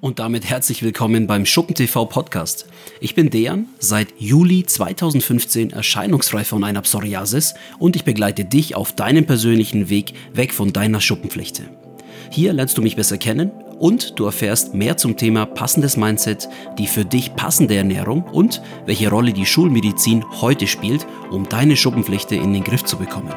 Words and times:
Und 0.00 0.20
damit 0.20 0.48
herzlich 0.48 0.84
willkommen 0.84 1.26
beim 1.26 1.44
Schuppen 1.44 1.74
TV 1.74 2.06
Podcast. 2.06 2.66
Ich 3.00 3.16
bin 3.16 3.30
Dejan, 3.30 3.66
seit 3.80 4.14
Juli 4.16 4.64
2015 4.64 5.70
erscheinungsfrei 5.70 6.44
von 6.44 6.62
einer 6.62 6.82
Psoriasis 6.82 7.54
und 7.80 7.96
ich 7.96 8.04
begleite 8.04 8.44
dich 8.44 8.76
auf 8.76 8.92
deinem 8.92 9.26
persönlichen 9.26 9.90
Weg 9.90 10.14
weg 10.32 10.52
von 10.54 10.72
deiner 10.72 11.00
Schuppenflechte. 11.00 11.64
Hier 12.30 12.52
lernst 12.52 12.78
du 12.78 12.82
mich 12.82 12.94
besser 12.94 13.18
kennen 13.18 13.50
und 13.80 14.20
du 14.20 14.26
erfährst 14.26 14.72
mehr 14.72 14.96
zum 14.96 15.16
Thema 15.16 15.46
passendes 15.46 15.96
Mindset, 15.96 16.48
die 16.78 16.86
für 16.86 17.04
dich 17.04 17.34
passende 17.34 17.74
Ernährung 17.74 18.22
und 18.22 18.62
welche 18.86 19.10
Rolle 19.10 19.32
die 19.32 19.46
Schulmedizin 19.46 20.24
heute 20.40 20.68
spielt, 20.68 21.08
um 21.32 21.48
deine 21.48 21.76
Schuppenflechte 21.76 22.36
in 22.36 22.52
den 22.52 22.62
Griff 22.62 22.84
zu 22.84 22.98
bekommen. 22.98 23.34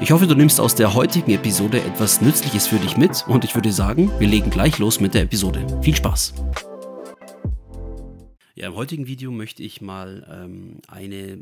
Ich 0.00 0.10
hoffe, 0.10 0.26
du 0.26 0.34
nimmst 0.34 0.60
aus 0.60 0.74
der 0.74 0.94
heutigen 0.94 1.30
Episode 1.30 1.80
etwas 1.80 2.20
Nützliches 2.20 2.66
für 2.66 2.78
dich 2.78 2.96
mit 2.96 3.24
und 3.28 3.44
ich 3.44 3.54
würde 3.54 3.72
sagen, 3.72 4.10
wir 4.18 4.28
legen 4.28 4.50
gleich 4.50 4.78
los 4.78 5.00
mit 5.00 5.14
der 5.14 5.22
Episode. 5.22 5.66
Viel 5.82 5.96
Spaß! 5.96 6.34
Ja, 8.56 8.68
im 8.68 8.76
heutigen 8.76 9.06
Video 9.06 9.32
möchte 9.32 9.62
ich 9.62 9.80
mal 9.80 10.26
ähm, 10.30 10.80
eine 10.86 11.32
äh, 11.32 11.38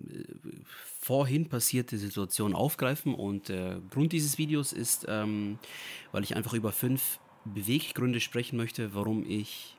vorhin 1.01 1.49
passierte 1.49 1.99
Situation 1.99 2.55
aufgreifen 2.55 3.15
und 3.15 3.49
der 3.49 3.81
Grund 3.91 4.13
dieses 4.13 4.39
Videos 4.39 4.73
ist, 4.73 5.07
ähm, 5.09 5.59
weil 6.11 6.23
ich 6.23 6.37
einfach 6.37 6.55
über 6.55 6.73
fünf 6.73 7.19
Beweggründe 7.45 8.21
sprechen 8.21 8.57
möchte, 8.57 8.95
warum 8.95 9.29
ich 9.29 9.77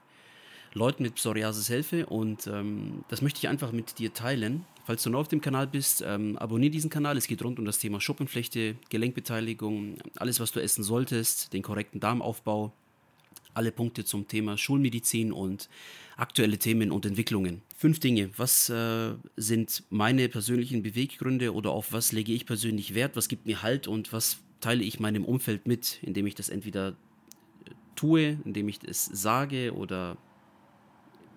Leuten 0.73 1.04
mit 1.04 1.16
Psoriasis 1.16 1.70
helfe 1.70 2.05
und 2.05 2.48
ähm, 2.48 3.04
das 3.07 3.21
möchte 3.21 3.40
ich 3.40 3.48
einfach 3.48 3.71
mit 3.71 3.99
dir 3.99 4.13
teilen. 4.13 4.66
Falls 4.85 5.03
du 5.03 5.09
neu 5.09 5.19
auf 5.19 5.29
dem 5.29 5.39
Kanal 5.39 5.67
bist, 5.67 6.03
ähm, 6.05 6.37
abonniere 6.37 6.71
diesen 6.71 6.89
Kanal. 6.89 7.15
Es 7.15 7.27
geht 7.27 7.43
rund 7.43 7.57
um 7.57 7.65
das 7.65 7.79
Thema 7.79 8.01
Schuppenflechte, 8.01 8.75
Gelenkbeteiligung, 8.89 9.97
alles, 10.17 10.39
was 10.41 10.51
du 10.51 10.61
essen 10.61 10.83
solltest, 10.83 11.53
den 11.53 11.61
korrekten 11.61 12.01
Darmaufbau, 12.01 12.73
alle 13.53 13.71
Punkte 13.71 14.03
zum 14.03 14.27
Thema 14.27 14.57
Schulmedizin 14.57 15.31
und 15.31 15.69
aktuelle 16.17 16.57
Themen 16.57 16.91
und 16.91 17.05
Entwicklungen. 17.05 17.61
Fünf 17.77 17.99
Dinge. 17.99 18.29
Was 18.35 18.70
äh, 18.70 19.13
sind 19.37 19.84
meine 19.90 20.27
persönlichen 20.27 20.84
Beweggründe 20.84 21.53
oder 21.53 21.71
auf 21.71 21.93
was 21.93 22.12
lege 22.12 22.34
ich 22.34 22.45
persönlich 22.45 22.93
Wert? 22.93 23.15
Was 23.15 23.29
gibt 23.29 23.45
mir 23.45 23.62
Halt 23.62 23.87
und 23.87 24.12
was 24.12 24.40
teile 24.59 24.84
ich 24.84 24.99
meinem 24.99 25.23
Umfeld 25.23 25.65
mit, 25.65 25.99
indem 26.01 26.27
ich 26.27 26.35
das 26.35 26.49
entweder 26.49 26.95
tue, 27.95 28.37
indem 28.43 28.68
ich 28.68 28.79
es 28.85 29.05
sage 29.05 29.73
oder 29.73 30.18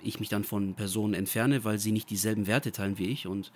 ich 0.02 0.20
mich 0.20 0.28
dann 0.28 0.44
von 0.44 0.74
Personen 0.74 1.14
entferne, 1.14 1.64
weil 1.64 1.78
sie 1.78 1.92
nicht 1.92 2.10
dieselben 2.10 2.46
Werte 2.46 2.72
teilen 2.72 2.98
wie 2.98 3.06
ich. 3.06 3.26
Und 3.26 3.52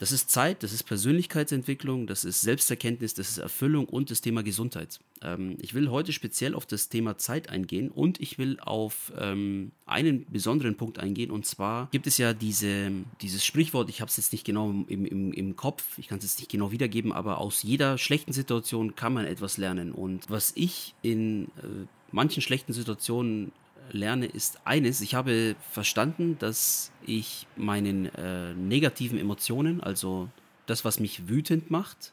das 0.00 0.12
ist 0.12 0.30
Zeit, 0.30 0.62
das 0.62 0.72
ist 0.72 0.84
Persönlichkeitsentwicklung, 0.84 2.06
das 2.06 2.24
ist 2.24 2.40
Selbsterkenntnis, 2.40 3.12
das 3.12 3.28
ist 3.28 3.36
Erfüllung 3.36 3.84
und 3.84 4.10
das 4.10 4.22
Thema 4.22 4.42
Gesundheit. 4.42 4.98
Ähm, 5.20 5.58
ich 5.60 5.74
will 5.74 5.90
heute 5.90 6.14
speziell 6.14 6.54
auf 6.54 6.64
das 6.64 6.88
Thema 6.88 7.18
Zeit 7.18 7.50
eingehen 7.50 7.90
und 7.90 8.18
ich 8.18 8.38
will 8.38 8.58
auf 8.60 9.12
ähm, 9.18 9.72
einen 9.84 10.24
besonderen 10.30 10.78
Punkt 10.78 10.98
eingehen. 10.98 11.30
Und 11.30 11.44
zwar 11.44 11.90
gibt 11.90 12.06
es 12.06 12.16
ja 12.16 12.32
diese, 12.32 12.92
dieses 13.20 13.44
Sprichwort, 13.44 13.90
ich 13.90 14.00
habe 14.00 14.08
es 14.08 14.16
jetzt 14.16 14.32
nicht 14.32 14.46
genau 14.46 14.70
im, 14.70 15.04
im, 15.04 15.34
im 15.34 15.56
Kopf, 15.56 15.98
ich 15.98 16.08
kann 16.08 16.16
es 16.16 16.24
jetzt 16.24 16.38
nicht 16.38 16.50
genau 16.50 16.72
wiedergeben, 16.72 17.12
aber 17.12 17.36
aus 17.36 17.62
jeder 17.62 17.98
schlechten 17.98 18.32
Situation 18.32 18.96
kann 18.96 19.12
man 19.12 19.26
etwas 19.26 19.58
lernen. 19.58 19.92
Und 19.92 20.30
was 20.30 20.52
ich 20.56 20.94
in 21.02 21.48
äh, 21.58 21.84
manchen 22.10 22.40
schlechten 22.40 22.72
Situationen 22.72 23.52
lerne, 23.92 24.26
ist 24.26 24.66
eines. 24.66 25.00
Ich 25.00 25.14
habe 25.14 25.56
verstanden, 25.70 26.36
dass 26.38 26.92
ich 27.06 27.46
meinen 27.56 28.06
äh, 28.14 28.54
negativen 28.54 29.18
Emotionen, 29.18 29.80
also 29.80 30.28
das, 30.66 30.84
was 30.84 31.00
mich 31.00 31.28
wütend 31.28 31.70
macht, 31.70 32.12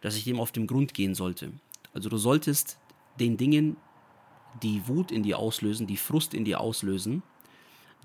dass 0.00 0.16
ich 0.16 0.24
dem 0.24 0.40
auf 0.40 0.52
den 0.52 0.66
Grund 0.66 0.94
gehen 0.94 1.14
sollte. 1.14 1.52
Also 1.92 2.08
du 2.08 2.16
solltest 2.16 2.78
den 3.20 3.36
Dingen, 3.36 3.76
die 4.62 4.86
Wut 4.86 5.10
in 5.10 5.22
dir 5.22 5.38
auslösen, 5.38 5.86
die 5.86 5.96
Frust 5.96 6.34
in 6.34 6.44
dir 6.44 6.60
auslösen, 6.60 7.22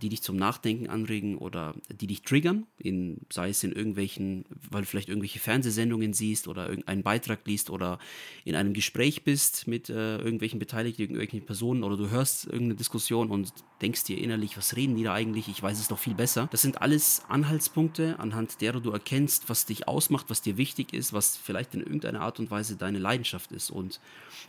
die 0.01 0.09
dich 0.09 0.21
zum 0.21 0.37
Nachdenken 0.37 0.87
anregen 0.87 1.37
oder 1.37 1.75
die 1.89 2.07
dich 2.07 2.23
triggern, 2.23 2.65
in, 2.77 3.21
sei 3.31 3.49
es 3.49 3.63
in 3.63 3.71
irgendwelchen, 3.71 4.45
weil 4.69 4.81
du 4.81 4.87
vielleicht 4.87 5.09
irgendwelche 5.09 5.39
Fernsehsendungen 5.39 6.13
siehst 6.13 6.47
oder 6.47 6.69
irgendeinen 6.69 7.03
Beitrag 7.03 7.39
liest 7.45 7.69
oder 7.69 7.99
in 8.45 8.55
einem 8.55 8.73
Gespräch 8.73 9.23
bist 9.23 9.67
mit 9.67 9.89
äh, 9.89 10.17
irgendwelchen 10.17 10.59
Beteiligten, 10.59 11.01
irgendwelchen 11.01 11.45
Personen 11.45 11.83
oder 11.83 11.97
du 11.97 12.09
hörst 12.09 12.45
irgendeine 12.45 12.75
Diskussion 12.75 13.29
und 13.29 13.53
denkst 13.81 14.03
dir 14.03 14.17
innerlich, 14.17 14.57
was 14.57 14.75
reden 14.75 14.95
die 14.95 15.03
da 15.03 15.13
eigentlich? 15.13 15.47
Ich 15.47 15.61
weiß 15.61 15.79
es 15.79 15.87
doch 15.87 15.99
viel 15.99 16.13
besser. 16.13 16.47
Das 16.51 16.61
sind 16.61 16.81
alles 16.81 17.21
Anhaltspunkte, 17.27 18.19
anhand 18.19 18.61
derer 18.61 18.81
du 18.81 18.91
erkennst, 18.91 19.49
was 19.49 19.65
dich 19.65 19.87
ausmacht, 19.87 20.25
was 20.29 20.41
dir 20.41 20.57
wichtig 20.57 20.93
ist, 20.93 21.13
was 21.13 21.37
vielleicht 21.37 21.73
in 21.73 21.81
irgendeiner 21.81 22.21
Art 22.21 22.39
und 22.39 22.51
Weise 22.51 22.75
deine 22.75 22.99
Leidenschaft 22.99 23.51
ist. 23.51 23.69
Und 23.69 23.99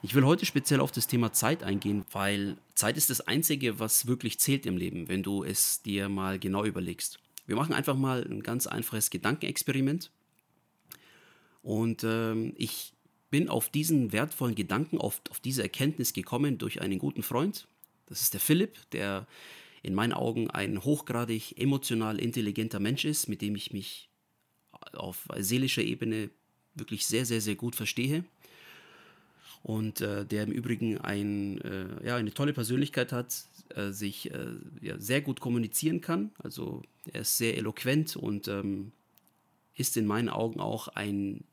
ich 0.03 0.15
will 0.15 0.25
heute 0.25 0.47
speziell 0.47 0.81
auf 0.81 0.93
das 0.93 1.07
Thema 1.07 1.33
Zeit 1.33 1.63
eingehen, 1.63 2.05
weil 2.13 2.57
Zeit 2.75 2.97
ist 2.97 3.11
das 3.11 3.21
Einzige, 3.21 3.79
was 3.79 4.07
wirklich 4.07 4.39
zählt 4.39 4.67
im 4.67 4.77
Leben, 4.77 5.09
wenn 5.09 5.23
du 5.23 5.45
es 5.45 5.83
dir 5.83 6.09
mal 6.09 6.39
genau 6.39 6.65
überlegst. 6.65 7.21
Wir 7.47 7.57
machen 7.57 7.75
einfach 7.75 7.97
mal 7.97 8.25
ein 8.25 8.43
ganz 8.43 8.67
einfaches 8.67 9.11
Gedankenexperiment. 9.11 10.11
Und 11.63 12.05
ähm, 12.05 12.55
ich 12.57 12.93
bin 13.31 13.49
auf 13.49 13.69
diesen 13.69 14.13
wertvollen 14.13 14.55
Gedanken, 14.55 14.99
auf, 14.99 15.21
auf 15.31 15.41
diese 15.41 15.63
Erkenntnis 15.63 16.13
gekommen 16.13 16.59
durch 16.59 16.81
einen 16.81 16.99
guten 16.99 17.23
Freund, 17.23 17.67
das 18.11 18.21
ist 18.21 18.35
der 18.35 18.41
Philipp, 18.41 18.79
der 18.91 19.27
in 19.83 19.95
meinen 19.95 20.13
Augen 20.13 20.51
ein 20.51 20.85
hochgradig 20.85 21.59
emotional 21.59 22.19
intelligenter 22.19 22.81
Mensch 22.81 23.07
ist, 23.07 23.29
mit 23.29 23.41
dem 23.41 23.57
ich 23.57 23.73
mich 23.73 24.11
auf 24.93 25.27
seelischer 25.39 25.83
Ebene 25.83 26.31
wirklich 26.75 27.07
sehr, 27.07 27.25
sehr, 27.25 27.41
sehr 27.41 27.55
gut 27.55 27.77
verstehe. 27.77 28.25
Und 29.63 30.01
äh, 30.01 30.25
der 30.25 30.45
im 30.45 30.53
Übrigen 30.53 30.99
ein, 30.99 31.61
äh, 31.61 32.07
ja, 32.07 32.17
eine 32.17 32.33
tolle 32.33 32.53
Persönlichkeit 32.53 33.13
hat, 33.13 33.45
äh, 33.75 33.91
sich 33.91 34.31
äh, 34.31 34.57
ja, 34.81 34.99
sehr 34.99 35.21
gut 35.21 35.41
kommunizieren 35.41 36.01
kann. 36.01 36.33
Also 36.39 36.83
er 37.13 37.23
ist 37.23 37.37
sehr 37.37 37.57
eloquent 37.57 38.17
und 38.17 38.49
ähm, 38.49 38.93
ist 39.75 39.97
in 39.97 40.07
meinen 40.07 40.31
Augen 40.31 40.61
auch 40.61 40.89
ein 40.89 41.45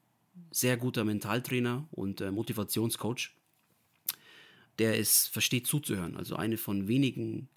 sehr 0.51 0.77
guter 0.77 1.03
Mentaltrainer 1.03 1.87
und 1.91 2.21
äh, 2.21 2.31
Motivationscoach 2.31 3.31
der 4.79 4.99
es 4.99 5.27
versteht 5.27 5.67
zuzuhören. 5.67 6.17
Also 6.17 6.35
eine 6.35 6.57
von 6.57 6.87
wenigen 6.87 7.49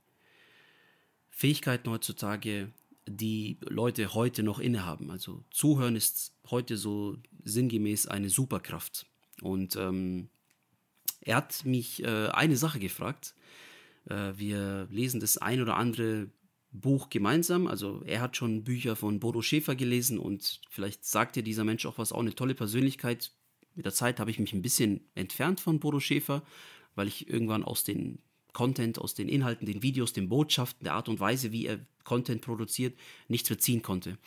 Fähigkeiten 1.31 1.91
heutzutage, 1.91 2.73
die 3.07 3.59
Leute 3.63 4.15
heute 4.15 4.43
noch 4.43 4.59
innehaben. 4.59 5.11
Also 5.11 5.45
zuhören 5.51 5.97
ist 5.97 6.33
heute 6.51 6.77
so 6.77 7.17
sinngemäß 7.45 8.07
eine 8.07 8.29
Superkraft. 8.29 9.07
Und 9.43 9.77
ähm, 9.77 10.29
er 11.21 11.37
hat 11.37 11.65
mich 11.65 12.03
äh, 12.03 12.29
eine 12.29 12.57
Sache 12.57 12.79
gefragt. 12.79 13.35
Äh, 14.07 14.33
wir 14.37 14.87
lesen 14.91 15.21
das 15.21 15.39
ein 15.39 15.61
oder 15.61 15.77
andere 15.77 16.31
Buch 16.73 17.11
gemeinsam. 17.11 17.67
Also 17.67 18.03
er 18.05 18.21
hat 18.21 18.37
schon 18.37 18.65
Bücher 18.65 18.97
von 18.97 19.21
Bodo 19.21 19.43
Schäfer 19.43 19.75
gelesen 19.75 20.19
und 20.19 20.61
vielleicht 20.71 21.05
sagt 21.05 21.37
dir 21.37 21.43
dieser 21.43 21.65
Mensch 21.65 21.87
auch 21.87 21.99
was, 21.99 22.13
auch 22.13 22.21
eine 22.21 22.35
tolle 22.35 22.55
Persönlichkeit. 22.55 23.33
Mit 23.75 23.87
der 23.87 23.93
Zeit 23.93 24.21
habe 24.21 24.31
ich 24.31 24.39
mich 24.39 24.53
ein 24.53 24.63
bisschen 24.63 25.09
entfernt 25.15 25.61
von 25.61 25.81
Bodo 25.81 26.01
Schäfer 26.01 26.43
weil 27.01 27.09
ich 27.09 27.31
irgendwann 27.31 27.65
aus 27.65 27.83
den 27.83 28.19
Content, 28.53 28.99
aus 28.99 29.15
den 29.15 29.27
Inhalten, 29.27 29.65
den 29.65 29.83
Videos, 29.83 30.13
den 30.13 30.29
Botschaften, 30.29 30.85
der 30.85 30.93
Art 30.93 31.09
und 31.09 31.19
Weise, 31.19 31.51
wie 31.51 31.65
er 31.65 31.81
Content 32.05 32.43
produziert, 32.43 32.95
nichts 33.27 33.49
beziehen 33.49 33.81
konnte. 33.81 34.19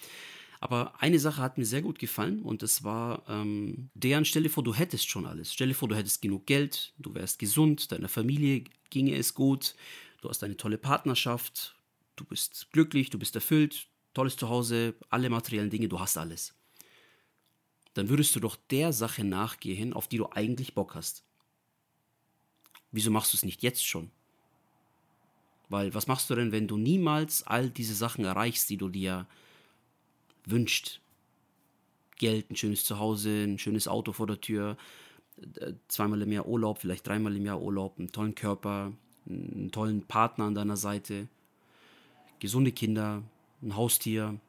Aber 0.59 0.99
eine 0.99 1.19
Sache 1.19 1.39
hat 1.39 1.59
mir 1.59 1.67
sehr 1.67 1.83
gut 1.83 1.99
gefallen 1.99 2.41
und 2.41 2.63
das 2.63 2.83
war, 2.83 3.21
ähm, 3.29 3.91
deren 3.93 4.25
stelle 4.25 4.49
vor, 4.49 4.63
du 4.63 4.73
hättest 4.73 5.07
schon 5.07 5.27
alles. 5.27 5.53
Stelle 5.53 5.75
vor, 5.75 5.87
du 5.87 5.95
hättest 5.95 6.23
genug 6.23 6.47
Geld, 6.47 6.93
du 6.97 7.13
wärst 7.13 7.37
gesund, 7.37 7.91
deiner 7.91 8.09
Familie 8.09 8.63
ginge 8.89 9.15
es 9.17 9.35
gut, 9.35 9.75
du 10.21 10.29
hast 10.29 10.43
eine 10.43 10.57
tolle 10.57 10.79
Partnerschaft, 10.79 11.75
du 12.15 12.25
bist 12.25 12.69
glücklich, 12.71 13.11
du 13.11 13.19
bist 13.19 13.35
erfüllt, 13.35 13.87
tolles 14.15 14.35
Zuhause, 14.35 14.95
alle 15.09 15.29
materiellen 15.29 15.69
Dinge, 15.69 15.89
du 15.89 15.99
hast 15.99 16.17
alles. 16.17 16.55
Dann 17.93 18.09
würdest 18.09 18.35
du 18.35 18.39
doch 18.39 18.55
der 18.71 18.93
Sache 18.93 19.23
nachgehen, 19.23 19.93
auf 19.93 20.07
die 20.07 20.17
du 20.17 20.31
eigentlich 20.31 20.73
Bock 20.73 20.95
hast. 20.95 21.23
Wieso 22.93 23.11
machst 23.11 23.33
du 23.33 23.37
es 23.37 23.43
nicht 23.43 23.63
jetzt 23.63 23.85
schon? 23.85 24.09
Weil 25.67 25.93
was 25.93 26.07
machst 26.07 26.29
du 26.29 26.35
denn, 26.35 26.51
wenn 26.51 26.67
du 26.67 26.77
niemals 26.77 27.45
all 27.45 27.69
diese 27.69 27.95
Sachen 27.95 28.23
erreichst, 28.23 28.69
die 28.69 28.77
du 28.77 28.87
dir 28.87 29.25
wünschst? 30.45 31.01
Geld, 32.17 32.51
ein 32.51 32.55
schönes 32.55 32.85
Zuhause, 32.85 33.43
ein 33.43 33.57
schönes 33.57 33.87
Auto 33.87 34.13
vor 34.13 34.27
der 34.27 34.39
Tür, 34.39 34.77
zweimal 35.87 36.21
im 36.21 36.31
Jahr 36.31 36.45
Urlaub, 36.45 36.77
vielleicht 36.77 37.07
dreimal 37.07 37.35
im 37.35 37.45
Jahr 37.45 37.59
Urlaub, 37.59 37.97
einen 37.97 38.11
tollen 38.11 38.35
Körper, 38.35 38.93
einen 39.27 39.71
tollen 39.71 40.03
Partner 40.03 40.45
an 40.45 40.55
deiner 40.55 40.77
Seite, 40.77 41.27
gesunde 42.39 42.71
Kinder, 42.71 43.23
ein 43.63 43.75
Haustier, 43.75 44.39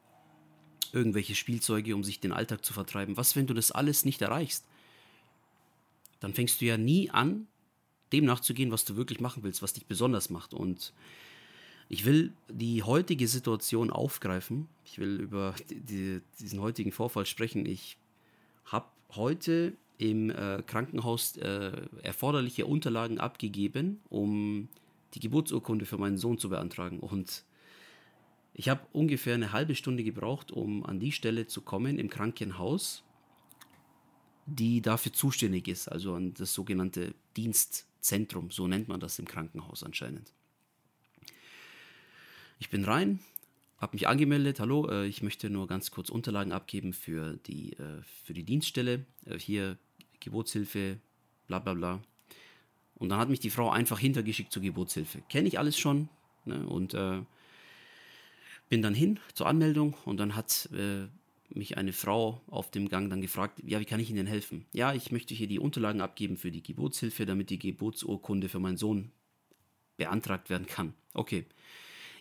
irgendwelche 0.93 1.33
Spielzeuge, 1.33 1.95
um 1.95 2.03
sich 2.03 2.19
den 2.19 2.31
Alltag 2.31 2.63
zu 2.63 2.73
vertreiben. 2.73 3.17
Was, 3.17 3.35
wenn 3.35 3.47
du 3.47 3.55
das 3.55 3.71
alles 3.71 4.05
nicht 4.05 4.21
erreichst? 4.21 4.65
Dann 6.19 6.35
fängst 6.35 6.61
du 6.61 6.65
ja 6.65 6.77
nie 6.77 7.09
an, 7.09 7.47
dem 8.15 8.25
nachzugehen, 8.25 8.71
was 8.71 8.85
du 8.85 8.95
wirklich 8.95 9.19
machen 9.19 9.43
willst, 9.43 9.61
was 9.61 9.73
dich 9.73 9.85
besonders 9.85 10.29
macht. 10.29 10.53
Und 10.53 10.93
ich 11.89 12.05
will 12.05 12.33
die 12.49 12.83
heutige 12.83 13.27
Situation 13.27 13.91
aufgreifen. 13.91 14.67
Ich 14.85 14.97
will 14.99 15.19
über 15.21 15.53
die, 15.69 16.21
diesen 16.39 16.61
heutigen 16.61 16.91
Vorfall 16.91 17.25
sprechen. 17.25 17.65
Ich 17.65 17.97
habe 18.65 18.87
heute 19.15 19.73
im 19.97 20.29
äh, 20.29 20.61
Krankenhaus 20.65 21.37
äh, 21.37 21.71
erforderliche 22.03 22.65
Unterlagen 22.65 23.19
abgegeben, 23.19 24.01
um 24.09 24.67
die 25.13 25.19
Geburtsurkunde 25.19 25.85
für 25.85 25.97
meinen 25.97 26.17
Sohn 26.17 26.37
zu 26.37 26.49
beantragen. 26.49 26.99
Und 26.99 27.45
ich 28.53 28.69
habe 28.69 28.81
ungefähr 28.91 29.35
eine 29.35 29.53
halbe 29.53 29.75
Stunde 29.75 30.03
gebraucht, 30.03 30.51
um 30.51 30.85
an 30.85 30.99
die 30.99 31.11
Stelle 31.11 31.47
zu 31.47 31.61
kommen 31.61 31.97
im 31.97 32.09
Krankenhaus, 32.09 33.03
die 34.45 34.81
dafür 34.81 35.13
zuständig 35.13 35.67
ist, 35.67 35.87
also 35.87 36.13
an 36.13 36.33
das 36.33 36.53
sogenannte 36.53 37.13
Dienstzentrum, 38.05 38.51
so 38.51 38.67
nennt 38.67 38.87
man 38.87 38.99
das 38.99 39.17
im 39.19 39.25
Krankenhaus 39.25 39.83
anscheinend. 39.83 40.31
Ich 42.59 42.69
bin 42.69 42.85
rein, 42.85 43.19
habe 43.79 43.95
mich 43.95 44.07
angemeldet, 44.07 44.59
hallo, 44.59 44.87
äh, 44.89 45.07
ich 45.07 45.21
möchte 45.21 45.49
nur 45.49 45.67
ganz 45.67 45.91
kurz 45.91 46.09
Unterlagen 46.09 46.51
abgeben 46.51 46.93
für 46.93 47.37
die, 47.47 47.73
äh, 47.73 48.01
für 48.23 48.33
die 48.33 48.43
Dienststelle, 48.43 49.05
äh, 49.25 49.37
hier 49.37 49.77
Geburtshilfe, 50.19 50.99
bla 51.47 51.59
bla 51.59 51.73
bla. 51.73 52.01
Und 52.95 53.09
dann 53.09 53.19
hat 53.19 53.29
mich 53.29 53.39
die 53.39 53.49
Frau 53.49 53.71
einfach 53.71 53.99
hintergeschickt 53.99 54.53
zur 54.53 54.61
Geburtshilfe. 54.61 55.21
Kenne 55.27 55.47
ich 55.47 55.59
alles 55.59 55.77
schon 55.77 56.07
ne? 56.45 56.65
und 56.65 56.93
äh, 56.93 57.21
bin 58.69 58.81
dann 58.81 58.93
hin 58.93 59.19
zur 59.33 59.47
Anmeldung 59.47 59.95
und 60.05 60.17
dann 60.17 60.35
hat 60.35 60.69
äh, 60.71 61.07
mich 61.49 61.77
eine 61.77 61.93
Frau 61.93 62.41
auf 62.47 62.71
dem 62.71 62.89
Gang 62.89 63.09
dann 63.09 63.21
gefragt, 63.21 63.61
ja, 63.65 63.79
wie 63.79 63.85
kann 63.85 63.99
ich 63.99 64.09
Ihnen 64.09 64.27
helfen? 64.27 64.65
Ja, 64.73 64.93
ich 64.93 65.11
möchte 65.11 65.33
hier 65.33 65.47
die 65.47 65.59
Unterlagen 65.59 66.01
abgeben 66.01 66.37
für 66.37 66.51
die 66.51 66.63
Geburtshilfe, 66.63 67.25
damit 67.25 67.49
die 67.49 67.59
Geburtsurkunde 67.59 68.49
für 68.49 68.59
meinen 68.59 68.77
Sohn 68.77 69.11
beantragt 69.97 70.49
werden 70.49 70.67
kann. 70.67 70.93
Okay. 71.13 71.45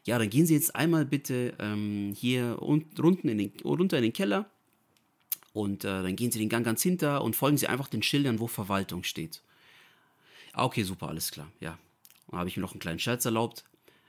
Ja, 0.04 0.18
dann 0.18 0.28
gehen 0.28 0.46
Sie 0.46 0.54
jetzt 0.54 0.76
einmal 0.76 1.06
bitte 1.06 1.54
ähm, 1.58 2.12
hier 2.14 2.60
unten 2.60 3.28
in 3.28 3.38
den, 3.38 3.52
runter 3.64 3.96
in 3.96 4.02
den 4.02 4.12
Keller 4.12 4.50
und 5.54 5.84
äh, 5.84 6.02
dann 6.02 6.14
gehen 6.14 6.30
Sie 6.30 6.38
den 6.38 6.50
Gang 6.50 6.64
ganz 6.64 6.82
hinter 6.82 7.22
und 7.22 7.34
folgen 7.36 7.56
Sie 7.56 7.68
einfach 7.68 7.88
den 7.88 8.02
Schildern, 8.02 8.38
wo 8.38 8.46
Verwaltung 8.46 9.02
steht. 9.02 9.42
Ah, 10.52 10.64
okay, 10.64 10.82
super, 10.82 11.08
alles 11.08 11.30
klar, 11.30 11.50
ja. 11.60 11.78
Dann 12.28 12.38
habe 12.38 12.48
ich 12.48 12.56
mir 12.56 12.60
noch 12.60 12.72
einen 12.72 12.80
kleinen 12.80 12.98
Scherz 12.98 13.24
erlaubt, 13.24 13.64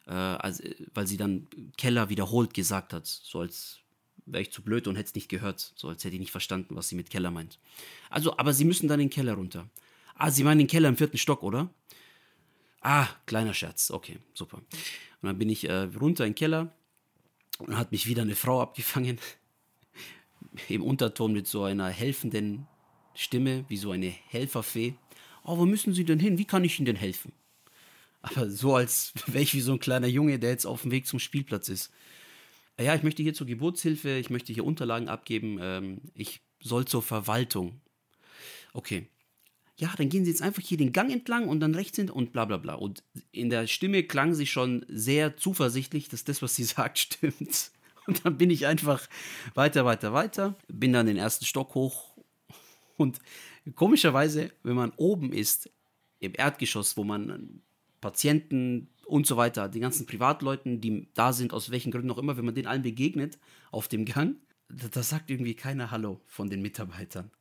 äh, 0.07 0.11
also, 0.11 0.63
weil 0.93 1.07
sie 1.07 1.17
dann 1.17 1.47
Keller 1.77 2.09
wiederholt 2.09 2.53
gesagt 2.53 2.93
hat, 2.93 3.07
so 3.07 3.39
als 3.39 3.79
wäre 4.25 4.41
ich 4.41 4.51
zu 4.51 4.61
blöd 4.61 4.87
und 4.87 4.95
hätte 4.95 5.07
es 5.07 5.15
nicht 5.15 5.29
gehört, 5.29 5.73
so 5.75 5.87
als 5.89 6.03
hätte 6.03 6.15
ich 6.15 6.19
nicht 6.19 6.31
verstanden, 6.31 6.75
was 6.75 6.89
sie 6.89 6.95
mit 6.95 7.09
Keller 7.09 7.31
meint. 7.31 7.59
Also, 8.09 8.37
aber 8.37 8.53
sie 8.53 8.65
müssen 8.65 8.87
dann 8.87 8.99
den 8.99 9.09
Keller 9.09 9.33
runter. 9.33 9.69
Ah, 10.15 10.31
sie 10.31 10.43
meinen 10.43 10.59
den 10.59 10.67
Keller 10.67 10.89
im 10.89 10.97
vierten 10.97 11.17
Stock, 11.17 11.43
oder? 11.43 11.69
Ah, 12.81 13.07
kleiner 13.25 13.53
Scherz, 13.53 13.91
okay, 13.91 14.19
super. 14.33 14.57
Und 14.57 15.27
dann 15.27 15.37
bin 15.37 15.49
ich 15.49 15.67
äh, 15.67 15.89
runter 15.99 16.25
in 16.25 16.31
den 16.31 16.35
Keller 16.35 16.73
und 17.57 17.69
dann 17.69 17.77
hat 17.77 17.91
mich 17.91 18.07
wieder 18.07 18.21
eine 18.21 18.35
Frau 18.35 18.61
abgefangen, 18.61 19.19
im 20.69 20.83
Unterton 20.83 21.33
mit 21.33 21.47
so 21.47 21.63
einer 21.63 21.89
helfenden 21.89 22.67
Stimme, 23.13 23.65
wie 23.69 23.77
so 23.77 23.91
eine 23.91 24.07
Helferfee. 24.07 24.95
Oh, 25.43 25.57
wo 25.57 25.65
müssen 25.65 25.93
Sie 25.93 26.05
denn 26.05 26.19
hin? 26.19 26.37
Wie 26.37 26.45
kann 26.45 26.63
ich 26.63 26.79
Ihnen 26.79 26.85
denn 26.85 26.95
helfen? 26.95 27.31
Aber 28.21 28.49
so, 28.49 28.75
als 28.75 29.13
wäre 29.27 29.43
ich 29.43 29.53
wie 29.53 29.61
so 29.61 29.73
ein 29.73 29.79
kleiner 29.79 30.07
Junge, 30.07 30.39
der 30.39 30.49
jetzt 30.49 30.65
auf 30.65 30.81
dem 30.81 30.91
Weg 30.91 31.07
zum 31.07 31.19
Spielplatz 31.19 31.69
ist. 31.69 31.91
Ja, 32.79 32.93
ich 32.95 33.03
möchte 33.03 33.23
hier 33.23 33.33
zur 33.33 33.47
Geburtshilfe, 33.47 34.17
ich 34.17 34.29
möchte 34.29 34.51
hier 34.53 34.65
Unterlagen 34.65 35.07
abgeben, 35.07 35.57
ähm, 35.61 36.01
ich 36.13 36.41
soll 36.59 36.85
zur 36.85 37.01
Verwaltung. 37.01 37.81
Okay. 38.73 39.07
Ja, 39.77 39.93
dann 39.97 40.07
gehen 40.07 40.23
Sie 40.23 40.31
jetzt 40.31 40.41
einfach 40.41 40.61
hier 40.61 40.77
den 40.77 40.93
Gang 40.93 41.11
entlang 41.11 41.49
und 41.49 41.59
dann 41.59 41.75
rechts 41.75 41.97
hin 41.97 42.09
und 42.09 42.31
bla 42.31 42.45
bla 42.45 42.57
bla. 42.57 42.75
Und 42.75 43.03
in 43.31 43.49
der 43.49 43.67
Stimme 43.67 44.03
klang 44.03 44.33
sie 44.33 44.47
schon 44.47 44.85
sehr 44.87 45.35
zuversichtlich, 45.35 46.07
dass 46.07 46.23
das, 46.23 46.41
was 46.41 46.55
sie 46.55 46.63
sagt, 46.65 46.97
stimmt. 46.97 47.71
Und 48.07 48.23
dann 48.23 48.37
bin 48.37 48.49
ich 48.49 48.67
einfach 48.67 49.07
weiter, 49.53 49.83
weiter, 49.83 50.13
weiter, 50.13 50.55
bin 50.67 50.93
dann 50.93 51.07
den 51.07 51.17
ersten 51.17 51.45
Stock 51.45 51.75
hoch 51.75 52.15
und 52.97 53.19
komischerweise, 53.75 54.51
wenn 54.63 54.75
man 54.75 54.93
oben 54.95 55.33
ist, 55.33 55.69
im 56.19 56.33
Erdgeschoss, 56.35 56.97
wo 56.97 57.03
man 57.03 57.61
Patienten 58.01 58.89
und 59.05 59.27
so 59.27 59.37
weiter, 59.37 59.69
die 59.69 59.79
ganzen 59.79 60.05
Privatleuten, 60.05 60.81
die 60.81 61.07
da 61.13 61.33
sind, 61.33 61.53
aus 61.53 61.71
welchen 61.71 61.91
Gründen 61.91 62.11
auch 62.11 62.17
immer, 62.17 62.37
wenn 62.37 62.45
man 62.45 62.55
denen 62.55 62.67
allen 62.67 62.81
begegnet 62.81 63.37
auf 63.71 63.87
dem 63.87 64.05
Gang, 64.05 64.37
da, 64.69 64.87
da 64.87 65.03
sagt 65.03 65.29
irgendwie 65.29 65.53
keiner 65.53 65.91
Hallo 65.91 66.21
von 66.25 66.49
den 66.49 66.61
Mitarbeitern. 66.61 67.31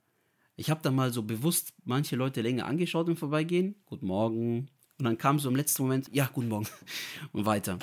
Ich 0.57 0.71
habe 0.71 0.83
dann 0.83 0.95
mal 0.95 1.13
so 1.13 1.23
bewusst 1.23 1.75
manche 1.85 2.17
Leute 2.17 2.41
länger 2.43 2.67
angeschaut 2.67 3.09
im 3.09 3.17
Vorbeigehen. 3.17 3.75
Guten 3.87 4.07
Morgen. 4.07 4.69
Und 4.99 5.05
dann 5.05 5.19
kam 5.19 5.41
so 5.41 5.49
im 5.49 5.57
letzten 5.57 5.83
Moment, 5.83 6.09
ja, 6.13 6.31
guten 6.33 6.49
Morgen. 6.49 6.69
Und 7.33 7.45
weiter. 7.47 7.79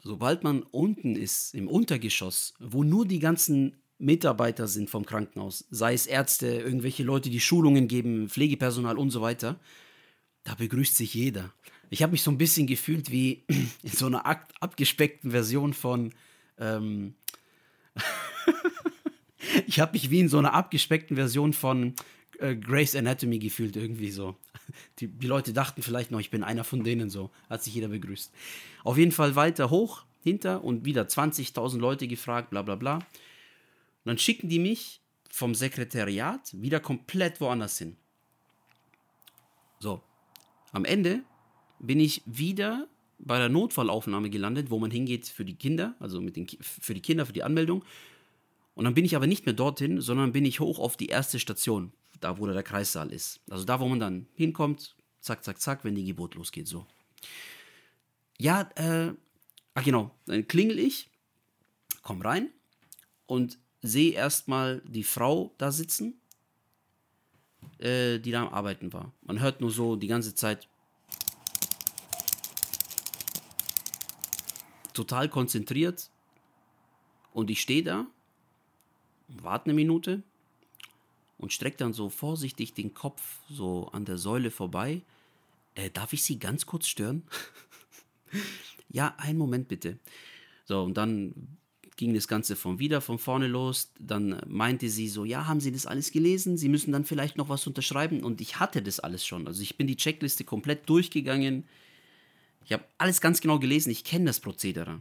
Sobald 0.00 0.44
man 0.44 0.62
unten 0.62 1.16
ist, 1.16 1.54
im 1.54 1.68
Untergeschoss, 1.68 2.54
wo 2.58 2.84
nur 2.84 3.06
die 3.06 3.18
ganzen 3.18 3.80
Mitarbeiter 3.98 4.68
sind 4.68 4.90
vom 4.90 5.04
Krankenhaus, 5.04 5.66
sei 5.70 5.94
es 5.94 6.06
Ärzte, 6.06 6.46
irgendwelche 6.46 7.02
Leute, 7.02 7.30
die 7.30 7.40
Schulungen 7.40 7.88
geben, 7.88 8.28
Pflegepersonal 8.28 8.96
und 8.96 9.10
so 9.10 9.22
weiter, 9.22 9.58
da 10.44 10.54
begrüßt 10.54 10.96
sich 10.96 11.14
jeder. 11.14 11.52
Ich 11.90 12.02
habe 12.02 12.12
mich 12.12 12.22
so 12.22 12.30
ein 12.30 12.38
bisschen 12.38 12.66
gefühlt 12.66 13.10
wie 13.10 13.44
in 13.82 13.90
so 13.90 14.06
einer 14.06 14.24
abgespeckten 14.60 15.30
Version 15.30 15.72
von. 15.72 16.12
Ähm 16.58 17.14
ich 19.66 19.80
habe 19.80 19.92
mich 19.92 20.10
wie 20.10 20.20
in 20.20 20.28
so 20.28 20.38
einer 20.38 20.54
abgespeckten 20.54 21.16
Version 21.16 21.52
von 21.52 21.94
äh, 22.38 22.54
Grace 22.54 22.94
Anatomy 22.94 23.38
gefühlt, 23.38 23.76
irgendwie 23.76 24.10
so. 24.10 24.36
Die, 24.98 25.08
die 25.08 25.26
Leute 25.26 25.52
dachten 25.52 25.82
vielleicht 25.82 26.10
noch, 26.10 26.20
ich 26.20 26.30
bin 26.30 26.44
einer 26.44 26.64
von 26.64 26.84
denen, 26.84 27.10
so. 27.10 27.30
Hat 27.48 27.62
sich 27.62 27.74
jeder 27.74 27.88
begrüßt. 27.88 28.32
Auf 28.84 28.98
jeden 28.98 29.12
Fall 29.12 29.34
weiter 29.34 29.70
hoch, 29.70 30.04
hinter 30.22 30.64
und 30.64 30.84
wieder 30.84 31.02
20.000 31.02 31.78
Leute 31.78 32.06
gefragt, 32.06 32.50
bla 32.50 32.62
bla 32.62 32.74
bla. 32.74 32.96
Und 32.96 33.04
dann 34.04 34.18
schicken 34.18 34.48
die 34.48 34.58
mich 34.58 35.00
vom 35.30 35.54
Sekretariat 35.54 36.50
wieder 36.52 36.80
komplett 36.80 37.40
woanders 37.40 37.78
hin. 37.78 37.96
So, 39.80 40.02
am 40.72 40.84
Ende 40.84 41.22
bin 41.80 42.00
ich 42.00 42.22
wieder 42.26 42.88
bei 43.18 43.38
der 43.38 43.48
Notfallaufnahme 43.48 44.30
gelandet, 44.30 44.70
wo 44.70 44.78
man 44.78 44.90
hingeht 44.90 45.26
für 45.26 45.44
die 45.44 45.56
Kinder, 45.56 45.94
also 45.98 46.20
mit 46.20 46.36
den, 46.36 46.46
für 46.60 46.94
die 46.94 47.02
Kinder, 47.02 47.26
für 47.26 47.32
die 47.32 47.42
Anmeldung. 47.42 47.84
Und 48.74 48.84
dann 48.84 48.94
bin 48.94 49.04
ich 49.04 49.16
aber 49.16 49.26
nicht 49.26 49.44
mehr 49.44 49.54
dorthin, 49.54 50.00
sondern 50.00 50.32
bin 50.32 50.44
ich 50.44 50.60
hoch 50.60 50.78
auf 50.78 50.96
die 50.96 51.06
erste 51.06 51.38
Station, 51.38 51.92
da 52.20 52.38
wo 52.38 52.46
der 52.46 52.62
Kreissaal 52.62 53.12
ist. 53.12 53.40
Also 53.50 53.64
da, 53.64 53.80
wo 53.80 53.88
man 53.88 53.98
dann 53.98 54.26
hinkommt, 54.34 54.94
zack, 55.20 55.42
zack, 55.42 55.60
zack, 55.60 55.84
wenn 55.84 55.96
die 55.96 56.04
Geburt 56.04 56.36
losgeht, 56.36 56.68
so. 56.68 56.86
Ja, 58.38 58.70
äh, 58.76 59.12
ach 59.74 59.84
genau, 59.84 60.14
dann 60.26 60.46
klingel 60.46 60.78
ich, 60.78 61.10
komm 62.02 62.22
rein 62.22 62.50
und 63.26 63.58
sehe 63.82 64.12
erstmal 64.12 64.80
die 64.86 65.02
Frau 65.02 65.52
da 65.58 65.72
sitzen 65.72 66.20
äh, 67.78 68.18
die 68.18 68.30
da 68.30 68.42
am 68.42 68.52
Arbeiten 68.52 68.92
war. 68.92 69.12
Man 69.22 69.40
hört 69.40 69.60
nur 69.60 69.70
so 69.70 69.96
die 69.96 70.06
ganze 70.06 70.34
Zeit 70.34 70.68
total 74.98 75.28
konzentriert 75.28 76.10
und 77.32 77.50
ich 77.50 77.60
stehe 77.60 77.84
da, 77.84 78.06
warte 79.28 79.66
eine 79.66 79.74
Minute 79.74 80.24
und 81.38 81.52
strecke 81.52 81.76
dann 81.76 81.92
so 81.92 82.08
vorsichtig 82.08 82.74
den 82.74 82.94
Kopf 82.94 83.38
so 83.48 83.88
an 83.92 84.04
der 84.04 84.18
Säule 84.18 84.50
vorbei. 84.50 85.02
Äh, 85.76 85.90
darf 85.90 86.12
ich 86.12 86.24
Sie 86.24 86.40
ganz 86.40 86.66
kurz 86.66 86.88
stören? 86.88 87.22
ja, 88.88 89.14
einen 89.18 89.38
Moment 89.38 89.68
bitte. 89.68 89.98
So, 90.64 90.82
und 90.82 90.96
dann 90.96 91.56
ging 91.96 92.12
das 92.12 92.26
Ganze 92.26 92.56
von 92.56 92.80
wieder 92.80 93.00
von 93.00 93.20
vorne 93.20 93.46
los. 93.46 93.92
Dann 94.00 94.40
meinte 94.46 94.88
sie 94.88 95.08
so, 95.08 95.24
ja, 95.24 95.46
haben 95.46 95.60
Sie 95.60 95.70
das 95.70 95.86
alles 95.86 96.10
gelesen? 96.10 96.56
Sie 96.56 96.68
müssen 96.68 96.90
dann 96.90 97.04
vielleicht 97.04 97.36
noch 97.36 97.48
was 97.48 97.66
unterschreiben. 97.68 98.24
Und 98.24 98.40
ich 98.40 98.58
hatte 98.58 98.82
das 98.82 98.98
alles 98.98 99.24
schon. 99.24 99.46
Also 99.46 99.62
ich 99.62 99.76
bin 99.76 99.86
die 99.86 99.96
Checkliste 99.96 100.42
komplett 100.44 100.88
durchgegangen. 100.88 101.64
Ich 102.68 102.74
habe 102.74 102.84
alles 102.98 103.22
ganz 103.22 103.40
genau 103.40 103.58
gelesen. 103.58 103.88
Ich 103.88 104.04
kenne 104.04 104.26
das 104.26 104.40
Prozedere. 104.40 105.00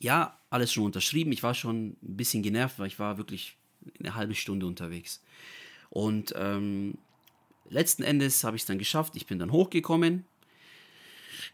Ja, 0.00 0.38
alles 0.50 0.70
schon 0.70 0.84
unterschrieben. 0.84 1.32
Ich 1.32 1.42
war 1.42 1.54
schon 1.54 1.96
ein 2.02 2.16
bisschen 2.16 2.42
genervt, 2.42 2.78
weil 2.78 2.88
ich 2.88 2.98
war 2.98 3.16
wirklich 3.16 3.56
eine 3.98 4.14
halbe 4.14 4.34
Stunde 4.34 4.66
unterwegs. 4.66 5.22
Und 5.88 6.34
ähm, 6.36 6.98
letzten 7.70 8.02
Endes 8.02 8.44
habe 8.44 8.56
ich 8.56 8.64
es 8.64 8.66
dann 8.66 8.78
geschafft. 8.78 9.16
Ich 9.16 9.26
bin 9.26 9.38
dann 9.38 9.50
hochgekommen. 9.50 10.26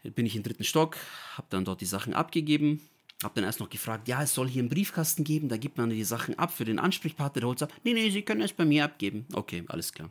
Bin 0.03 0.25
ich 0.25 0.35
im 0.35 0.43
dritten 0.43 0.65
Stock, 0.65 0.97
habe 1.35 1.47
dann 1.49 1.63
dort 1.63 1.79
die 1.79 1.85
Sachen 1.85 2.13
abgegeben 2.13 2.81
hab 3.23 3.35
dann 3.35 3.43
erst 3.43 3.59
noch 3.59 3.69
gefragt, 3.69 4.07
ja, 4.07 4.23
es 4.23 4.33
soll 4.33 4.47
hier 4.47 4.61
einen 4.61 4.69
Briefkasten 4.69 5.25
geben, 5.25 5.49
da 5.49 5.57
gibt 5.57 5.77
man 5.77 5.89
die 5.89 6.03
Sachen 6.05 6.39
ab 6.39 6.53
für 6.53 6.63
den 6.63 6.79
Ansprechpartner. 6.79 7.41
Der 7.41 7.47
holt 7.49 7.59
sagt, 7.59 7.73
nee, 7.83 7.93
nee, 7.93 8.09
Sie 8.09 8.21
können 8.21 8.41
es 8.41 8.53
bei 8.53 8.63
mir 8.63 8.85
abgeben. 8.85 9.25
Okay, 9.33 9.65
alles 9.67 9.91
klar. 9.91 10.09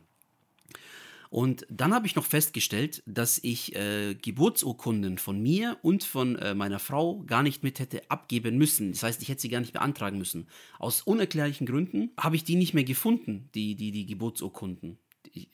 Und 1.29 1.65
dann 1.69 1.93
habe 1.93 2.07
ich 2.07 2.15
noch 2.15 2.25
festgestellt, 2.25 3.03
dass 3.05 3.39
ich 3.43 3.75
äh, 3.75 4.15
Geburtsurkunden 4.15 5.19
von 5.19 5.39
mir 5.41 5.77
und 5.83 6.03
von 6.03 6.35
äh, 6.37 6.55
meiner 6.55 6.79
Frau 6.79 7.23
gar 7.27 7.43
nicht 7.43 7.63
mit 7.63 7.79
hätte 7.79 8.09
abgeben 8.09 8.57
müssen. 8.57 8.91
Das 8.91 9.03
heißt, 9.03 9.21
ich 9.21 9.29
hätte 9.29 9.41
sie 9.41 9.49
gar 9.49 9.59
nicht 9.59 9.73
beantragen 9.73 10.17
müssen. 10.17 10.47
Aus 10.79 11.03
unerklärlichen 11.03 11.67
Gründen 11.67 12.11
habe 12.17 12.35
ich 12.35 12.43
die 12.43 12.55
nicht 12.55 12.73
mehr 12.73 12.83
gefunden, 12.83 13.49
die, 13.53 13.75
die, 13.75 13.91
die 13.91 14.07
Geburtsurkunden 14.07 14.97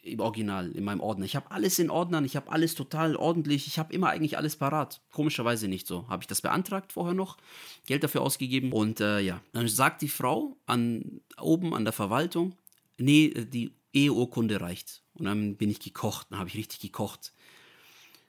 im 0.04 0.20
Original, 0.20 0.72
in 0.72 0.84
meinem 0.84 1.02
Ordner. 1.02 1.26
Ich 1.26 1.36
habe 1.36 1.52
alles 1.52 1.80
in 1.80 1.90
Ordnern, 1.90 2.26
ich 2.26 2.36
habe 2.36 2.52
alles 2.52 2.76
total 2.76 3.16
ordentlich, 3.16 3.68
ich 3.68 3.78
habe 3.78 3.94
immer 3.94 4.10
eigentlich 4.10 4.38
alles 4.38 4.56
parat. 4.56 5.02
Komischerweise 5.12 5.68
nicht 5.68 5.88
so. 5.88 6.08
Habe 6.08 6.24
ich 6.24 6.28
das 6.28 6.42
beantragt 6.42 6.94
vorher 6.94 7.14
noch, 7.14 7.38
Geld 7.86 8.04
dafür 8.04 8.22
ausgegeben 8.22 8.72
und 8.72 9.02
äh, 9.02 9.20
ja, 9.20 9.42
dann 9.54 9.68
sagt 9.68 10.02
die 10.02 10.08
Frau 10.08 10.56
an, 10.66 11.22
oben 11.40 11.74
an 11.74 11.84
der 11.84 11.94
Verwaltung, 11.94 12.56
nee, 12.98 13.30
die 13.30 13.74
Eheurkunde 13.96 14.62
reicht. 14.62 15.02
Und 15.14 15.26
dann 15.26 15.56
bin 15.56 15.70
ich 15.70 15.80
gekocht, 15.80 16.28
dann 16.30 16.40
habe 16.40 16.50
ich 16.50 16.58
richtig 16.58 16.80
gekocht. 16.80 17.34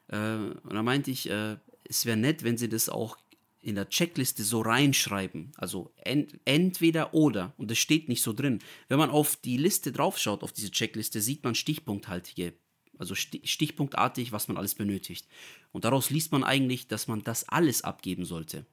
Äh, 0.09 0.37
und 0.37 0.75
da 0.75 0.83
meinte 0.83 1.11
ich, 1.11 1.29
äh, 1.29 1.57
es 1.85 2.07
wäre 2.07 2.17
nett, 2.17 2.45
wenn 2.45 2.57
sie 2.57 2.69
das 2.69 2.89
auch 2.89 3.17
in 3.61 3.75
der 3.75 3.89
Checkliste 3.89 4.45
so 4.45 4.61
reinschreiben. 4.61 5.53
Also 5.57 5.93
ent 5.97 6.39
entweder 6.45 7.15
oder. 7.15 7.53
Und 7.57 7.71
das 7.71 7.79
steht 7.79 8.09
nicht 8.09 8.23
so 8.23 8.33
drin. 8.33 8.61
Wenn 8.89 8.99
man 8.99 9.11
auf 9.11 9.37
die 9.37 9.57
Liste 9.57 9.91
draufschaut, 9.91 10.45
auf 10.45 10.53
diese 10.53 10.71
Checkliste, 10.71 11.21
sieht 11.21 11.43
man 11.43 11.57
stichpunkthaltige, 11.57 12.55
also 12.97 13.15
stichpunktartig, 13.17 14.31
was 14.31 14.47
man 14.47 14.57
alles 14.57 14.77
benötigt. 14.77 15.27
Und 15.73 15.85
daraus 15.85 16.11
liest 16.11 16.31
man 16.31 16.45
eigentlich, 16.45 16.87
dass 16.87 17.09
man 17.09 17.25
das 17.25 17.49
alles 17.49 17.83
abgeben 17.83 18.25
sollte. 18.25 18.65